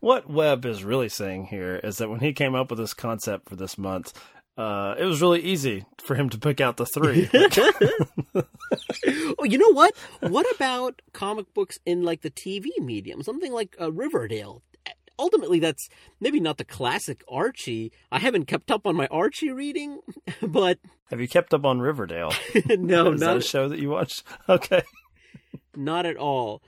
What 0.00 0.30
webb 0.30 0.64
is 0.64 0.84
really 0.84 1.08
saying 1.08 1.46
here 1.46 1.76
is 1.76 1.98
that 1.98 2.08
when 2.08 2.20
he 2.20 2.32
came 2.32 2.54
up 2.54 2.70
with 2.70 2.78
this 2.78 2.94
concept 2.94 3.48
for 3.48 3.56
this 3.56 3.76
month 3.76 4.12
uh, 4.56 4.94
it 4.98 5.04
was 5.04 5.22
really 5.22 5.40
easy 5.40 5.84
for 5.98 6.14
him 6.14 6.28
to 6.28 6.38
pick 6.38 6.60
out 6.60 6.76
the 6.76 6.84
three. 6.84 7.28
oh, 9.38 9.44
you 9.44 9.56
know 9.56 9.72
what? 9.72 9.94
What 10.20 10.46
about 10.54 11.00
comic 11.12 11.52
books 11.54 11.78
in 11.86 12.02
like 12.02 12.20
the 12.20 12.30
TV 12.30 12.68
medium? 12.78 13.22
Something 13.22 13.52
like 13.52 13.74
uh, 13.80 13.90
Riverdale. 13.90 14.62
Ultimately, 15.18 15.58
that's 15.58 15.88
maybe 16.20 16.40
not 16.40 16.58
the 16.58 16.64
classic 16.64 17.22
Archie. 17.28 17.92
I 18.10 18.18
haven't 18.18 18.46
kept 18.46 18.70
up 18.70 18.86
on 18.86 18.96
my 18.96 19.06
Archie 19.06 19.50
reading, 19.50 20.00
but 20.42 20.78
have 21.10 21.20
you 21.20 21.28
kept 21.28 21.54
up 21.54 21.64
on 21.64 21.80
Riverdale? 21.80 22.32
no, 22.68 23.12
is 23.12 23.20
not 23.20 23.26
that 23.26 23.36
a 23.38 23.42
show 23.42 23.68
that 23.68 23.78
you 23.78 23.90
watched. 23.90 24.24
Okay, 24.48 24.82
not 25.76 26.04
at 26.04 26.16
all. 26.16 26.62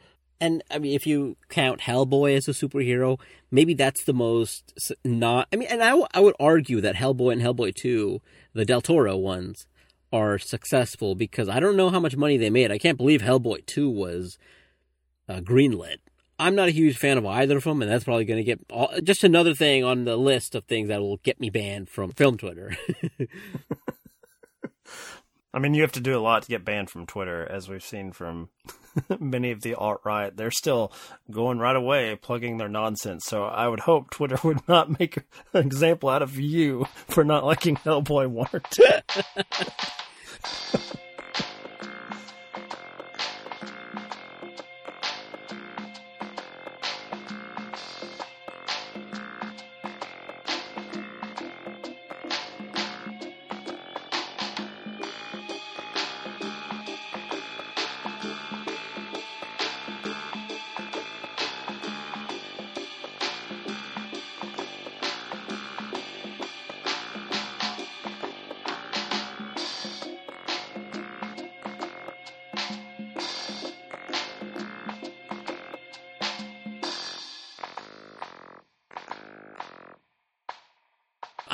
And 0.44 0.62
I 0.70 0.78
mean, 0.78 0.94
if 0.94 1.06
you 1.06 1.38
count 1.48 1.80
Hellboy 1.80 2.36
as 2.36 2.48
a 2.48 2.50
superhero, 2.50 3.18
maybe 3.50 3.72
that's 3.72 4.04
the 4.04 4.12
most 4.12 4.92
not. 5.02 5.48
I 5.50 5.56
mean, 5.56 5.68
and 5.70 5.82
I, 5.82 5.88
w- 5.88 6.06
I 6.12 6.20
would 6.20 6.34
argue 6.38 6.82
that 6.82 6.96
Hellboy 6.96 7.32
and 7.32 7.40
Hellboy 7.40 7.74
2, 7.74 8.20
the 8.52 8.66
Del 8.66 8.82
Toro 8.82 9.16
ones, 9.16 9.66
are 10.12 10.38
successful 10.38 11.14
because 11.14 11.48
I 11.48 11.60
don't 11.60 11.78
know 11.78 11.88
how 11.88 11.98
much 11.98 12.14
money 12.14 12.36
they 12.36 12.50
made. 12.50 12.70
I 12.70 12.76
can't 12.76 12.98
believe 12.98 13.22
Hellboy 13.22 13.64
2 13.64 13.88
was 13.88 14.36
uh, 15.30 15.40
greenlit. 15.40 15.96
I'm 16.38 16.54
not 16.54 16.68
a 16.68 16.72
huge 16.72 16.98
fan 16.98 17.16
of 17.16 17.24
either 17.24 17.56
of 17.56 17.64
them, 17.64 17.80
and 17.80 17.90
that's 17.90 18.04
probably 18.04 18.26
going 18.26 18.36
to 18.36 18.44
get 18.44 18.60
all, 18.68 18.92
just 19.02 19.24
another 19.24 19.54
thing 19.54 19.82
on 19.82 20.04
the 20.04 20.18
list 20.18 20.54
of 20.54 20.66
things 20.66 20.88
that 20.88 21.00
will 21.00 21.16
get 21.18 21.40
me 21.40 21.48
banned 21.48 21.88
from 21.88 22.10
film 22.10 22.36
Twitter. 22.36 22.76
I 25.54 25.58
mean, 25.58 25.72
you 25.72 25.80
have 25.80 25.92
to 25.92 26.00
do 26.00 26.14
a 26.14 26.20
lot 26.20 26.42
to 26.42 26.48
get 26.48 26.66
banned 26.66 26.90
from 26.90 27.06
Twitter, 27.06 27.50
as 27.50 27.70
we've 27.70 27.82
seen 27.82 28.12
from 28.12 28.50
many 29.18 29.50
of 29.50 29.62
the 29.62 29.74
alt 29.74 30.00
right. 30.04 30.36
They're 30.36 30.50
still 30.50 30.92
going 31.30 31.58
right 31.58 31.76
away, 31.76 32.16
plugging 32.20 32.58
their 32.58 32.68
nonsense. 32.68 33.24
So 33.24 33.44
I 33.44 33.68
would 33.68 33.80
hope 33.80 34.10
Twitter 34.10 34.38
would 34.44 34.66
not 34.68 34.98
make 34.98 35.18
an 35.52 35.66
example 35.66 36.08
out 36.08 36.22
of 36.22 36.38
you 36.38 36.86
for 37.08 37.24
not 37.24 37.44
liking 37.44 37.76
Hellboy 37.76 38.28
1 38.28 38.48
or 38.52 38.60
2. 38.60 38.84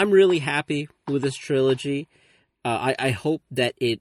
I'm 0.00 0.10
really 0.12 0.38
happy 0.38 0.88
with 1.08 1.20
this 1.20 1.36
trilogy. 1.36 2.08
Uh, 2.64 2.94
I, 2.98 3.08
I 3.08 3.10
hope 3.10 3.42
that 3.50 3.74
it. 3.76 4.00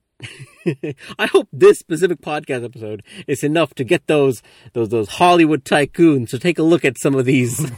I 1.18 1.26
hope 1.26 1.46
this 1.52 1.78
specific 1.78 2.22
podcast 2.22 2.64
episode 2.64 3.02
is 3.26 3.44
enough 3.44 3.74
to 3.74 3.84
get 3.84 4.06
those 4.06 4.42
those 4.72 4.88
those 4.88 5.10
Hollywood 5.10 5.62
tycoons 5.62 6.30
to 6.30 6.38
take 6.38 6.58
a 6.58 6.62
look 6.62 6.86
at 6.86 6.98
some 6.98 7.14
of 7.14 7.26
these 7.26 7.58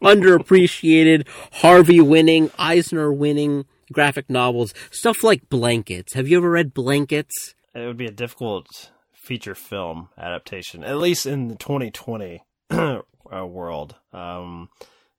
underappreciated 0.00 1.26
Harvey 1.54 2.00
winning, 2.00 2.52
Eisner 2.56 3.12
winning 3.12 3.64
graphic 3.92 4.30
novels, 4.30 4.72
stuff 4.92 5.24
like 5.24 5.48
Blankets. 5.48 6.14
Have 6.14 6.28
you 6.28 6.36
ever 6.36 6.50
read 6.50 6.72
Blankets? 6.72 7.56
It 7.74 7.84
would 7.84 7.96
be 7.96 8.06
a 8.06 8.12
difficult 8.12 8.92
feature 9.12 9.56
film 9.56 10.10
adaptation, 10.16 10.84
at 10.84 10.98
least 10.98 11.26
in 11.26 11.48
the 11.48 11.56
2020 11.56 12.44
uh, 12.70 13.00
world. 13.28 13.96
Um, 14.12 14.68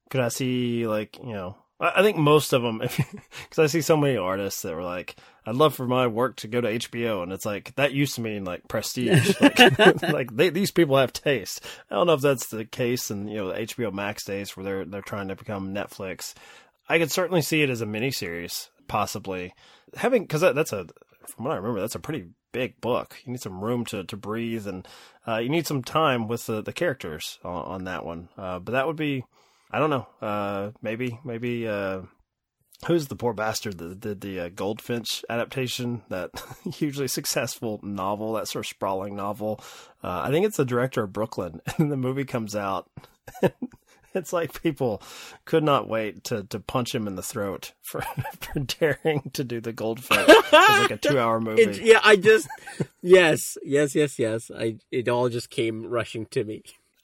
could 0.10 0.22
I 0.22 0.30
see 0.30 0.88
like 0.88 1.18
you 1.18 1.34
know 1.34 1.58
I 1.84 2.02
think 2.02 2.16
most 2.16 2.54
of 2.54 2.62
them, 2.62 2.80
because 2.80 3.58
I 3.60 3.66
see 3.68 3.82
so 3.82 3.98
many 3.98 4.16
artists 4.16 4.62
that 4.62 4.74
were 4.74 4.84
like, 4.84 5.18
"I'd 5.46 5.56
love 5.56 5.76
for 5.76 5.86
my 5.86 6.08
work 6.08 6.38
to 6.38 6.48
go 6.48 6.62
to 6.62 6.80
HBO," 6.80 7.24
and 7.24 7.34
it's 7.34 7.46
like 7.46 7.76
that 7.76 7.92
used 7.92 8.16
to 8.16 8.22
mean 8.22 8.46
like 8.46 8.70
prestige. 8.70 9.36
like, 9.42 9.60
like 10.02 10.36
they, 10.36 10.50
these 10.50 10.72
people 10.72 10.96
have 10.96 11.12
taste. 11.12 11.62
I 11.92 11.96
don't 11.96 12.08
know 12.08 12.14
if 12.14 12.22
that's 12.22 12.48
the 12.48 12.64
case 12.64 13.12
in 13.12 13.28
you 13.28 13.38
know 13.38 13.48
the 13.50 13.60
HBO 13.60 13.92
Max 13.92 14.24
days 14.24 14.56
where 14.56 14.64
they're 14.64 14.86
they're 14.86 15.02
trying 15.02 15.28
to 15.28 15.36
become 15.36 15.74
Netflix. 15.74 16.34
I 16.88 17.00
could 17.00 17.12
certainly 17.12 17.42
see 17.42 17.64
it 17.64 17.70
as 17.70 17.82
a 17.82 17.86
miniseries, 17.86 18.70
possibly 18.88 19.54
having 19.96 20.24
because 20.24 20.42
that, 20.42 20.56
that's 20.56 20.72
a 20.72 20.88
from 21.28 21.46
what 21.46 21.54
I 21.54 21.58
remember 21.58 21.82
that's 21.82 21.96
a 21.96 22.00
pretty 22.00 22.28
big 22.54 22.80
book. 22.80 23.18
You 23.26 23.34
need 23.34 23.42
some 23.42 23.62
room 23.62 23.84
to 23.88 24.06
to 24.06 24.16
breathe, 24.16 24.68
and 24.68 24.88
uh, 25.28 25.38
you 25.38 25.50
need 25.50 25.68
some 25.68 25.84
time 25.84 26.30
with 26.30 26.46
the 26.46 26.62
the 26.62 26.72
characters 26.72 27.40
on, 27.44 27.66
on 27.66 27.84
that 27.84 28.06
one. 28.06 28.30
Uh, 28.38 28.60
but 28.60 28.72
that 28.72 28.88
would 28.88 28.96
be 28.96 29.26
I 29.74 29.80
don't 29.80 29.90
know. 29.90 30.08
Uh, 30.22 30.72
maybe, 30.84 31.20
maybe, 31.26 31.68
uh, 31.68 32.02
who's 32.86 33.08
the 33.08 33.16
poor 33.16 33.34
bastard 33.34 33.80
that 33.80 34.00
did 34.00 34.22
the 34.22 34.42
uh, 34.42 34.50
Goldfinch 34.50 35.26
adaptation, 35.28 36.04
that 36.10 36.30
hugely 36.76 37.08
successful 37.08 37.80
novel, 37.82 38.34
that 38.34 38.48
sort 38.48 38.66
of 38.66 38.70
sprawling 38.70 39.16
novel? 39.16 39.60
Uh, 40.04 40.22
I 40.26 40.30
think 40.30 40.46
it's 40.46 40.58
the 40.58 40.66
director 40.66 41.04
of 41.04 41.14
Brooklyn, 41.14 41.60
and 41.78 41.92
the 41.92 41.98
movie 41.98 42.24
comes 42.24 42.56
out. 42.56 42.88
it's 44.14 44.32
like 44.32 44.62
people 44.62 45.02
could 45.46 45.64
not 45.64 45.88
wait 45.88 46.24
to, 46.26 46.44
to 46.44 46.60
punch 46.60 46.94
him 46.94 47.08
in 47.08 47.16
the 47.16 47.24
throat 47.24 47.74
for, 47.82 48.02
for 48.40 48.60
daring 48.60 49.32
to 49.34 49.44
do 49.44 49.60
the 49.60 49.74
Goldfinch. 49.74 50.28
It's 50.28 50.52
like 50.52 50.92
a 50.92 50.98
two 50.98 51.18
hour 51.18 51.42
movie. 51.42 51.64
It, 51.64 51.82
yeah, 51.82 52.00
I 52.04 52.16
just, 52.16 52.48
yes, 53.02 53.58
yes, 53.64 53.96
yes, 53.96 54.20
yes. 54.20 54.52
I, 54.56 54.78
it 54.92 55.10
all 55.10 55.30
just 55.30 55.50
came 55.50 55.88
rushing 55.88 56.28
to 56.28 56.44
me. 56.44 56.62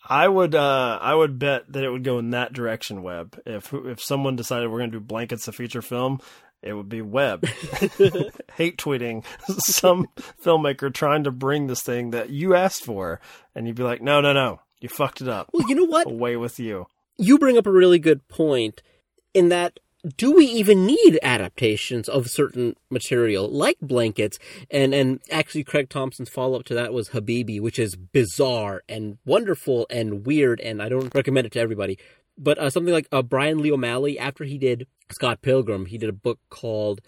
I 0.09 0.27
would 0.27 0.55
uh, 0.55 0.97
I 0.99 1.13
would 1.13 1.37
bet 1.37 1.71
that 1.71 1.83
it 1.83 1.91
would 1.91 2.03
go 2.03 2.17
in 2.17 2.31
that 2.31 2.51
direction. 2.51 3.03
Webb, 3.03 3.39
if 3.45 3.71
if 3.73 4.01
someone 4.01 4.35
decided 4.35 4.69
we're 4.69 4.79
going 4.79 4.91
to 4.91 4.99
do 4.99 5.05
blankets 5.05 5.47
a 5.47 5.51
feature 5.51 5.83
film, 5.83 6.19
it 6.63 6.73
would 6.73 6.89
be 6.89 7.01
Webb 7.01 7.45
hate 8.55 8.77
tweeting 8.77 9.23
some 9.59 10.07
filmmaker 10.43 10.91
trying 10.91 11.23
to 11.25 11.31
bring 11.31 11.67
this 11.67 11.83
thing 11.83 12.09
that 12.09 12.31
you 12.31 12.55
asked 12.55 12.83
for, 12.83 13.21
and 13.53 13.67
you'd 13.67 13.75
be 13.75 13.83
like, 13.83 14.01
no, 14.01 14.19
no, 14.19 14.33
no, 14.33 14.61
you 14.79 14.89
fucked 14.89 15.21
it 15.21 15.27
up. 15.27 15.49
Well, 15.53 15.69
you 15.69 15.75
know 15.75 15.85
what? 15.85 16.07
Away 16.07 16.35
with 16.35 16.59
you. 16.59 16.87
You 17.17 17.37
bring 17.37 17.57
up 17.57 17.67
a 17.67 17.71
really 17.71 17.99
good 17.99 18.27
point 18.27 18.81
in 19.33 19.49
that 19.49 19.79
do 20.15 20.31
we 20.31 20.45
even 20.45 20.85
need 20.85 21.19
adaptations 21.21 22.07
of 22.07 22.29
certain 22.29 22.75
material 22.89 23.49
like 23.49 23.77
blankets 23.81 24.39
and 24.71 24.93
and 24.93 25.19
actually 25.29 25.63
craig 25.63 25.89
thompson's 25.89 26.29
follow-up 26.29 26.63
to 26.63 26.73
that 26.73 26.93
was 26.93 27.09
habibi 27.09 27.59
which 27.59 27.77
is 27.77 27.95
bizarre 27.95 28.81
and 28.87 29.17
wonderful 29.25 29.85
and 29.89 30.25
weird 30.25 30.59
and 30.61 30.81
i 30.81 30.87
don't 30.87 31.13
recommend 31.13 31.45
it 31.45 31.51
to 31.51 31.59
everybody 31.59 31.97
but 32.37 32.57
uh, 32.57 32.69
something 32.69 32.93
like 32.93 33.07
uh, 33.11 33.21
brian 33.21 33.59
lee 33.59 33.71
o'malley 33.71 34.17
after 34.17 34.45
he 34.45 34.57
did 34.57 34.87
scott 35.11 35.41
pilgrim 35.41 35.85
he 35.85 35.97
did 35.97 36.09
a 36.09 36.13
book 36.13 36.39
called 36.49 37.01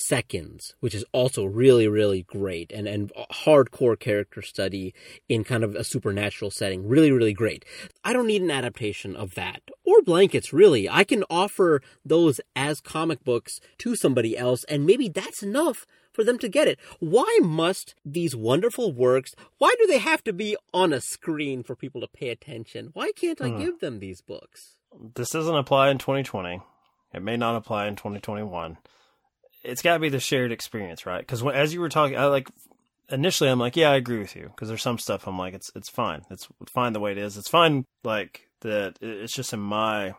Seconds, 0.00 0.76
which 0.78 0.94
is 0.94 1.04
also 1.10 1.44
really, 1.44 1.88
really 1.88 2.22
great 2.22 2.70
and, 2.70 2.86
and 2.86 3.10
hardcore 3.32 3.98
character 3.98 4.42
study 4.42 4.94
in 5.28 5.42
kind 5.42 5.64
of 5.64 5.74
a 5.74 5.82
supernatural 5.82 6.52
setting. 6.52 6.86
Really, 6.86 7.10
really 7.10 7.32
great. 7.32 7.64
I 8.04 8.12
don't 8.12 8.28
need 8.28 8.42
an 8.42 8.50
adaptation 8.50 9.16
of 9.16 9.34
that 9.34 9.60
blankets, 10.08 10.54
really. 10.54 10.88
I 10.88 11.04
can 11.04 11.22
offer 11.28 11.82
those 12.02 12.40
as 12.56 12.80
comic 12.80 13.24
books 13.24 13.60
to 13.76 13.94
somebody 13.94 14.38
else, 14.38 14.64
and 14.64 14.86
maybe 14.86 15.10
that's 15.10 15.42
enough 15.42 15.86
for 16.14 16.24
them 16.24 16.38
to 16.38 16.48
get 16.48 16.66
it. 16.66 16.78
Why 16.98 17.38
must 17.42 17.94
these 18.06 18.34
wonderful 18.34 18.90
works, 18.90 19.34
why 19.58 19.74
do 19.78 19.86
they 19.86 19.98
have 19.98 20.24
to 20.24 20.32
be 20.32 20.56
on 20.72 20.94
a 20.94 21.02
screen 21.02 21.62
for 21.62 21.76
people 21.76 22.00
to 22.00 22.08
pay 22.08 22.30
attention? 22.30 22.88
Why 22.94 23.12
can't 23.14 23.42
I 23.42 23.50
hmm. 23.50 23.58
give 23.58 23.80
them 23.80 23.98
these 23.98 24.22
books? 24.22 24.76
This 25.14 25.28
doesn't 25.28 25.54
apply 25.54 25.90
in 25.90 25.98
2020. 25.98 26.62
It 27.12 27.22
may 27.22 27.36
not 27.36 27.56
apply 27.56 27.86
in 27.86 27.96
2021 27.96 28.78
it's 29.64 29.82
got 29.82 29.94
to 29.94 30.00
be 30.00 30.08
the 30.08 30.20
shared 30.20 30.52
experience, 30.52 31.04
right? 31.04 31.18
Because 31.18 31.44
as 31.46 31.74
you 31.74 31.80
were 31.80 31.88
talking, 31.88 32.16
I 32.16 32.26
like 32.26 32.48
initially 33.10 33.50
I'm 33.50 33.58
like, 33.58 33.76
yeah, 33.76 33.90
I 33.90 33.96
agree 33.96 34.18
with 34.18 34.36
you 34.36 34.48
because 34.48 34.68
there's 34.68 34.82
some 34.82 34.98
stuff 34.98 35.26
I'm 35.26 35.38
like, 35.38 35.54
it's 35.54 35.70
it's 35.74 35.88
fine, 35.88 36.22
it's 36.30 36.48
fine 36.66 36.92
the 36.92 37.00
way 37.00 37.12
it 37.12 37.18
is. 37.18 37.36
It's 37.36 37.48
fine 37.48 37.84
like 38.04 38.48
that. 38.60 38.98
It's 39.00 39.32
just 39.32 39.52
in 39.52 39.60
my 39.60 40.14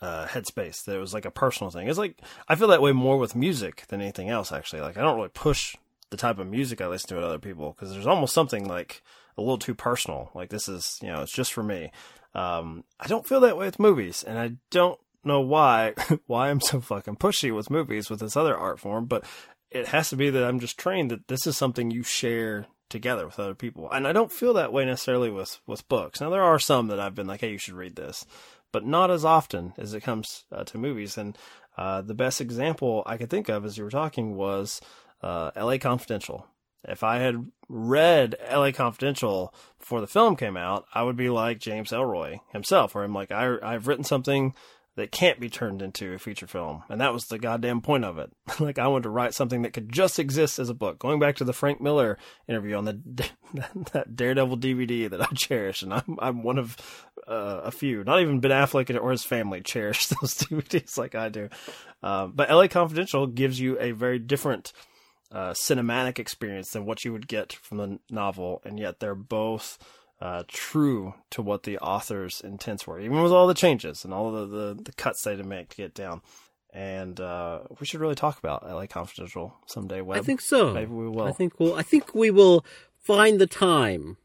uh, 0.00 0.26
headspace 0.26 0.84
that 0.84 0.96
it 0.96 1.00
was 1.00 1.14
like 1.14 1.24
a 1.24 1.30
personal 1.30 1.70
thing. 1.70 1.88
It's 1.88 1.98
like 1.98 2.20
I 2.48 2.54
feel 2.54 2.68
that 2.68 2.82
way 2.82 2.92
more 2.92 3.18
with 3.18 3.36
music 3.36 3.84
than 3.88 4.00
anything 4.00 4.28
else. 4.28 4.52
Actually, 4.52 4.82
like 4.82 4.96
I 4.96 5.02
don't 5.02 5.16
really 5.16 5.28
push 5.28 5.76
the 6.10 6.16
type 6.16 6.38
of 6.38 6.46
music 6.46 6.80
I 6.80 6.86
listen 6.86 7.08
to 7.10 7.18
at 7.18 7.24
other 7.24 7.38
people 7.38 7.72
because 7.72 7.92
there's 7.92 8.06
almost 8.06 8.34
something 8.34 8.68
like 8.68 9.02
a 9.36 9.40
little 9.40 9.58
too 9.58 9.74
personal. 9.74 10.30
Like 10.34 10.50
this 10.50 10.68
is, 10.68 10.98
you 11.02 11.08
know, 11.08 11.22
it's 11.22 11.32
just 11.32 11.52
for 11.52 11.62
me. 11.62 11.90
Um, 12.34 12.84
I 13.00 13.06
don't 13.06 13.26
feel 13.26 13.40
that 13.40 13.56
way 13.56 13.66
with 13.66 13.78
movies, 13.78 14.22
and 14.22 14.38
I 14.38 14.52
don't 14.70 15.00
know 15.24 15.40
why 15.40 15.94
why 16.26 16.50
I'm 16.50 16.60
so 16.60 16.80
fucking 16.80 17.16
pushy 17.16 17.54
with 17.54 17.70
movies 17.70 18.10
with 18.10 18.20
this 18.20 18.36
other 18.36 18.56
art 18.56 18.78
form, 18.78 19.06
but 19.06 19.24
it 19.70 19.88
has 19.88 20.10
to 20.10 20.16
be 20.16 20.30
that 20.30 20.44
I'm 20.44 20.60
just 20.60 20.78
trained 20.78 21.10
that 21.10 21.28
this 21.28 21.46
is 21.46 21.56
something 21.56 21.90
you 21.90 22.02
share 22.02 22.66
together 22.88 23.26
with 23.26 23.38
other 23.38 23.54
people. 23.54 23.90
And 23.90 24.06
I 24.06 24.12
don't 24.12 24.32
feel 24.32 24.54
that 24.54 24.72
way 24.72 24.84
necessarily 24.84 25.30
with 25.30 25.60
with 25.66 25.88
books. 25.88 26.20
Now 26.20 26.30
there 26.30 26.42
are 26.42 26.58
some 26.58 26.88
that 26.88 27.00
I've 27.00 27.14
been 27.14 27.26
like, 27.26 27.40
hey, 27.40 27.52
you 27.52 27.58
should 27.58 27.74
read 27.74 27.96
this, 27.96 28.24
but 28.72 28.84
not 28.84 29.10
as 29.10 29.24
often 29.24 29.72
as 29.76 29.94
it 29.94 30.02
comes 30.02 30.44
uh, 30.52 30.64
to 30.64 30.78
movies. 30.78 31.18
And 31.18 31.36
uh, 31.76 32.02
the 32.02 32.14
best 32.14 32.40
example 32.40 33.02
I 33.06 33.16
could 33.16 33.30
think 33.30 33.48
of 33.48 33.64
as 33.64 33.76
you 33.76 33.84
were 33.84 33.90
talking 33.90 34.36
was 34.36 34.80
uh, 35.22 35.50
L.A. 35.56 35.78
Confidential. 35.78 36.46
If 36.88 37.02
I 37.02 37.18
had 37.18 37.50
read 37.68 38.36
L.A. 38.46 38.72
Confidential 38.72 39.52
before 39.78 40.00
the 40.00 40.06
film 40.06 40.36
came 40.36 40.56
out, 40.56 40.86
I 40.94 41.02
would 41.02 41.16
be 41.16 41.28
like 41.28 41.58
James 41.58 41.90
Ellroy 41.90 42.38
himself, 42.52 42.94
where 42.94 43.02
I'm 43.02 43.14
like, 43.14 43.32
I, 43.32 43.56
I've 43.60 43.88
written 43.88 44.04
something 44.04 44.54
that 44.96 45.12
can't 45.12 45.38
be 45.38 45.50
turned 45.50 45.82
into 45.82 46.14
a 46.14 46.18
feature 46.18 46.46
film. 46.46 46.82
And 46.88 47.00
that 47.00 47.12
was 47.12 47.26
the 47.26 47.38
goddamn 47.38 47.82
point 47.82 48.04
of 48.04 48.18
it. 48.18 48.32
like 48.60 48.78
I 48.78 48.88
wanted 48.88 49.04
to 49.04 49.10
write 49.10 49.34
something 49.34 49.62
that 49.62 49.74
could 49.74 49.92
just 49.92 50.18
exist 50.18 50.58
as 50.58 50.70
a 50.70 50.74
book. 50.74 50.98
Going 50.98 51.20
back 51.20 51.36
to 51.36 51.44
the 51.44 51.52
Frank 51.52 51.80
Miller 51.80 52.18
interview 52.48 52.76
on 52.76 52.86
the 52.86 53.30
that 53.92 54.16
Daredevil 54.16 54.58
DVD 54.58 55.08
that 55.10 55.20
I 55.20 55.26
cherish, 55.34 55.82
and 55.82 55.92
I'm 55.92 56.18
I'm 56.18 56.42
one 56.42 56.58
of 56.58 56.76
uh, 57.28 57.60
a 57.64 57.70
few. 57.70 58.04
Not 58.04 58.20
even 58.20 58.40
Ben 58.40 58.50
Affleck 58.50 58.98
or 59.00 59.10
his 59.10 59.24
family 59.24 59.60
cherish 59.60 60.06
those 60.06 60.34
DVDs 60.34 60.96
like 60.96 61.14
I 61.14 61.28
do. 61.28 61.48
Uh, 62.02 62.26
but 62.26 62.50
LA 62.50 62.68
Confidential 62.68 63.26
gives 63.26 63.60
you 63.60 63.78
a 63.78 63.92
very 63.92 64.18
different 64.18 64.72
uh, 65.30 65.50
cinematic 65.50 66.18
experience 66.18 66.70
than 66.70 66.86
what 66.86 67.04
you 67.04 67.12
would 67.12 67.28
get 67.28 67.52
from 67.52 67.78
the 67.78 67.98
novel, 68.10 68.62
and 68.64 68.78
yet 68.78 69.00
they're 69.00 69.14
both 69.14 69.78
uh, 70.20 70.44
true 70.48 71.14
to 71.30 71.42
what 71.42 71.64
the 71.64 71.78
author's 71.78 72.40
intents 72.40 72.86
were, 72.86 72.98
even 72.98 73.22
with 73.22 73.32
all 73.32 73.46
the 73.46 73.54
changes 73.54 74.04
and 74.04 74.14
all 74.14 74.30
the, 74.32 74.46
the, 74.46 74.82
the 74.82 74.92
cuts 74.92 75.22
they 75.22 75.32
had 75.32 75.38
to 75.38 75.44
make 75.44 75.70
to 75.70 75.76
get 75.76 75.94
down. 75.94 76.22
And 76.72 77.20
uh, 77.20 77.60
we 77.80 77.86
should 77.86 78.00
really 78.00 78.14
talk 78.14 78.38
about 78.38 78.66
LA 78.68 78.86
Confidential 78.86 79.54
someday. 79.66 80.00
Webb. 80.00 80.18
I 80.18 80.22
think 80.22 80.40
so. 80.40 80.72
Maybe 80.74 80.92
we 80.92 81.08
will. 81.08 81.22
I 81.22 81.32
think 81.32 81.58
we'll. 81.58 81.74
I 81.74 81.82
think 81.82 82.14
we 82.14 82.30
will 82.30 82.64
find 82.98 83.40
the 83.40 83.46
time. 83.46 84.18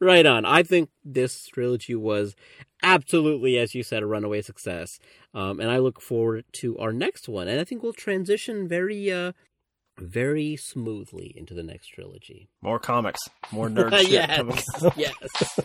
Right 0.00 0.26
on. 0.26 0.44
I 0.44 0.62
think 0.62 0.90
this 1.04 1.46
trilogy 1.46 1.94
was 1.94 2.34
absolutely, 2.82 3.58
as 3.58 3.74
you 3.74 3.82
said, 3.82 4.02
a 4.02 4.06
runaway 4.06 4.42
success. 4.42 4.98
Um, 5.32 5.60
and 5.60 5.70
I 5.70 5.78
look 5.78 6.00
forward 6.00 6.44
to 6.54 6.76
our 6.78 6.92
next 6.92 7.28
one. 7.28 7.48
And 7.48 7.60
I 7.60 7.64
think 7.64 7.82
we'll 7.82 7.92
transition 7.92 8.68
very, 8.68 9.10
uh, 9.12 9.32
very 9.98 10.56
smoothly 10.56 11.32
into 11.36 11.54
the 11.54 11.62
next 11.62 11.88
trilogy. 11.88 12.48
More 12.62 12.78
comics, 12.78 13.20
more 13.52 13.68
nerd 13.70 13.96
shit. 13.98 14.10
yes, 14.10 14.64
yes. 14.96 15.60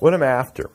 What 0.00 0.14
I'm 0.14 0.22
after 0.22 0.70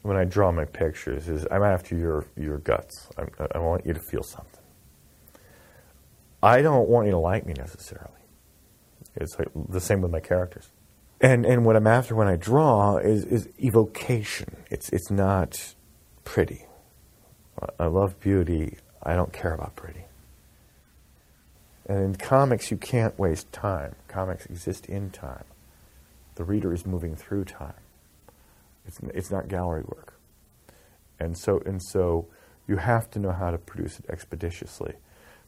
when 0.00 0.16
I 0.16 0.24
draw 0.24 0.50
my 0.50 0.64
pictures 0.64 1.28
is 1.28 1.46
I'm 1.50 1.62
after 1.62 1.94
your 1.94 2.24
your 2.36 2.58
guts. 2.58 3.08
I, 3.18 3.46
I 3.54 3.58
want 3.58 3.84
you 3.84 3.92
to 3.92 4.00
feel 4.00 4.22
something. 4.22 4.60
I 6.42 6.62
don't 6.62 6.88
want 6.88 7.06
you 7.06 7.12
to 7.12 7.18
like 7.18 7.46
me 7.46 7.52
necessarily. 7.52 8.08
It's 9.14 9.38
like 9.38 9.48
the 9.68 9.80
same 9.80 10.00
with 10.00 10.10
my 10.10 10.20
characters. 10.20 10.70
And 11.20 11.44
and 11.44 11.66
what 11.66 11.76
I'm 11.76 11.86
after 11.86 12.16
when 12.16 12.28
I 12.28 12.36
draw 12.36 12.96
is 12.96 13.26
is 13.26 13.48
evocation. 13.62 14.56
It's 14.70 14.88
it's 14.88 15.10
not 15.10 15.74
pretty. 16.24 16.66
I 17.78 17.86
love 17.86 18.18
beauty. 18.20 18.78
I 19.02 19.14
don't 19.14 19.34
care 19.34 19.52
about 19.52 19.76
pretty. 19.76 20.04
And 21.86 21.98
in 21.98 22.14
comics, 22.14 22.70
you 22.70 22.78
can't 22.78 23.18
waste 23.18 23.52
time. 23.52 23.96
Comics 24.08 24.46
exist 24.46 24.86
in 24.86 25.10
time. 25.10 25.44
The 26.36 26.44
reader 26.44 26.72
is 26.72 26.86
moving 26.86 27.14
through 27.14 27.44
time. 27.44 27.74
It's, 28.86 28.98
it's 29.14 29.30
not 29.30 29.48
gallery 29.48 29.82
work. 29.86 30.14
And 31.18 31.36
so, 31.36 31.62
and 31.64 31.82
so 31.82 32.26
you 32.66 32.76
have 32.76 33.10
to 33.10 33.18
know 33.18 33.32
how 33.32 33.50
to 33.50 33.58
produce 33.58 33.98
it 33.98 34.06
expeditiously 34.08 34.94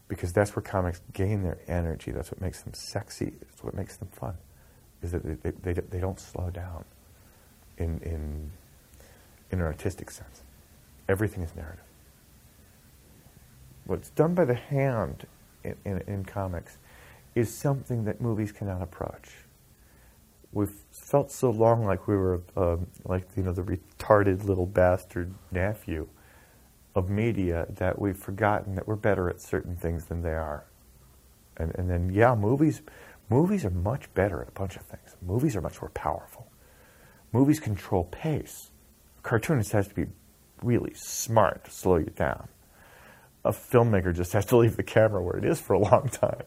because 0.09 0.33
that's 0.33 0.55
where 0.55 0.63
comics 0.63 1.01
gain 1.13 1.43
their 1.43 1.59
energy. 1.67 2.11
That's 2.13 2.31
what 2.31 2.41
makes 2.41 2.63
them 2.63 2.75
sexy. 2.75 3.33
That's 3.41 3.65
what 3.65 3.75
makes 3.75 3.97
them 3.97 4.09
fun, 4.13 4.35
is 5.03 5.13
that 5.13 5.25
they, 5.25 5.51
they, 5.51 5.73
they, 5.73 5.81
they 5.81 6.01
don't 6.01 6.21
slow 6.21 6.51
down 6.51 6.85
in, 7.79 7.99
in, 8.01 8.51
in 9.51 9.61
an 9.61 9.67
artistic 9.67 10.11
sense. 10.11 10.43
Everything 11.09 11.43
is 11.43 11.55
narrative. 11.57 11.85
What's 13.87 14.11
done 14.11 14.35
by 14.35 14.45
the 14.45 14.55
hand 14.55 15.27
in, 15.63 15.77
in, 15.85 15.99
in 16.07 16.25
comics 16.25 16.79
is 17.35 17.53
something 17.53 18.05
that 18.05 18.21
movies 18.21 18.53
cannot 18.53 18.81
approach. 18.81 19.31
We've 20.55 20.71
felt 20.93 21.33
so 21.33 21.51
long 21.51 21.85
like 21.85 22.07
we 22.07 22.17
were 22.17 22.41
um, 22.57 22.87
like 23.05 23.27
you 23.37 23.43
know 23.43 23.53
the 23.53 23.63
retarded 23.63 24.45
little 24.45 24.67
bastard 24.67 25.35
nephew 25.51 26.09
of 26.95 27.11
media 27.11 27.67
that 27.71 27.99
we've 27.99 28.17
forgotten 28.17 28.77
that 28.77 28.87
we're 28.87 28.95
better 28.95 29.29
at 29.29 29.41
certain 29.41 29.75
things 29.75 30.05
than 30.05 30.23
they 30.23 30.33
are. 30.33 30.65
And 31.57 31.75
and 31.75 31.91
then 31.91 32.09
yeah, 32.09 32.37
movies 32.37 32.83
movies 33.29 33.65
are 33.65 33.71
much 33.71 34.15
better 34.15 34.43
at 34.43 34.49
a 34.49 34.53
bunch 34.53 34.77
of 34.77 34.83
things. 34.83 35.17
Movies 35.21 35.57
are 35.57 35.61
much 35.61 35.83
more 35.83 35.91
powerful. 35.91 36.47
Movies 37.33 37.59
control 37.59 38.05
pace. 38.05 38.71
A 39.19 39.23
cartoonist 39.23 39.73
has 39.73 39.89
to 39.89 39.95
be 39.95 40.07
really 40.63 40.93
smart 40.95 41.65
to 41.65 41.73
slow 41.73 41.97
you 41.97 42.13
down. 42.15 42.47
A 43.45 43.51
filmmaker 43.51 44.15
just 44.15 44.33
has 44.35 44.47
to 44.47 44.57
leave 44.59 44.77
the 44.77 44.85
camera 44.85 45.21
where 45.21 45.37
it 45.37 45.45
is 45.45 45.61
for 45.61 45.73
a 45.73 45.81
long 45.81 46.09
time 46.09 46.45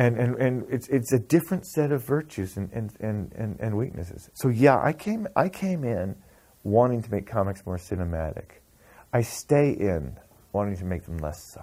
and, 0.00 0.16
and, 0.16 0.36
and 0.36 0.64
it's, 0.70 0.88
it's 0.88 1.12
a 1.12 1.18
different 1.18 1.66
set 1.66 1.92
of 1.92 2.02
virtues 2.02 2.56
and, 2.56 2.72
and, 2.72 2.90
and, 3.00 3.60
and, 3.60 3.76
weaknesses. 3.76 4.30
So 4.32 4.48
yeah, 4.48 4.80
I 4.82 4.94
came, 4.94 5.28
I 5.36 5.50
came 5.50 5.84
in 5.84 6.16
wanting 6.64 7.02
to 7.02 7.10
make 7.10 7.26
comics 7.26 7.66
more 7.66 7.76
cinematic. 7.76 8.62
I 9.12 9.20
stay 9.20 9.72
in 9.72 10.16
wanting 10.52 10.78
to 10.78 10.86
make 10.86 11.04
them 11.04 11.18
less 11.18 11.52
so. 11.52 11.60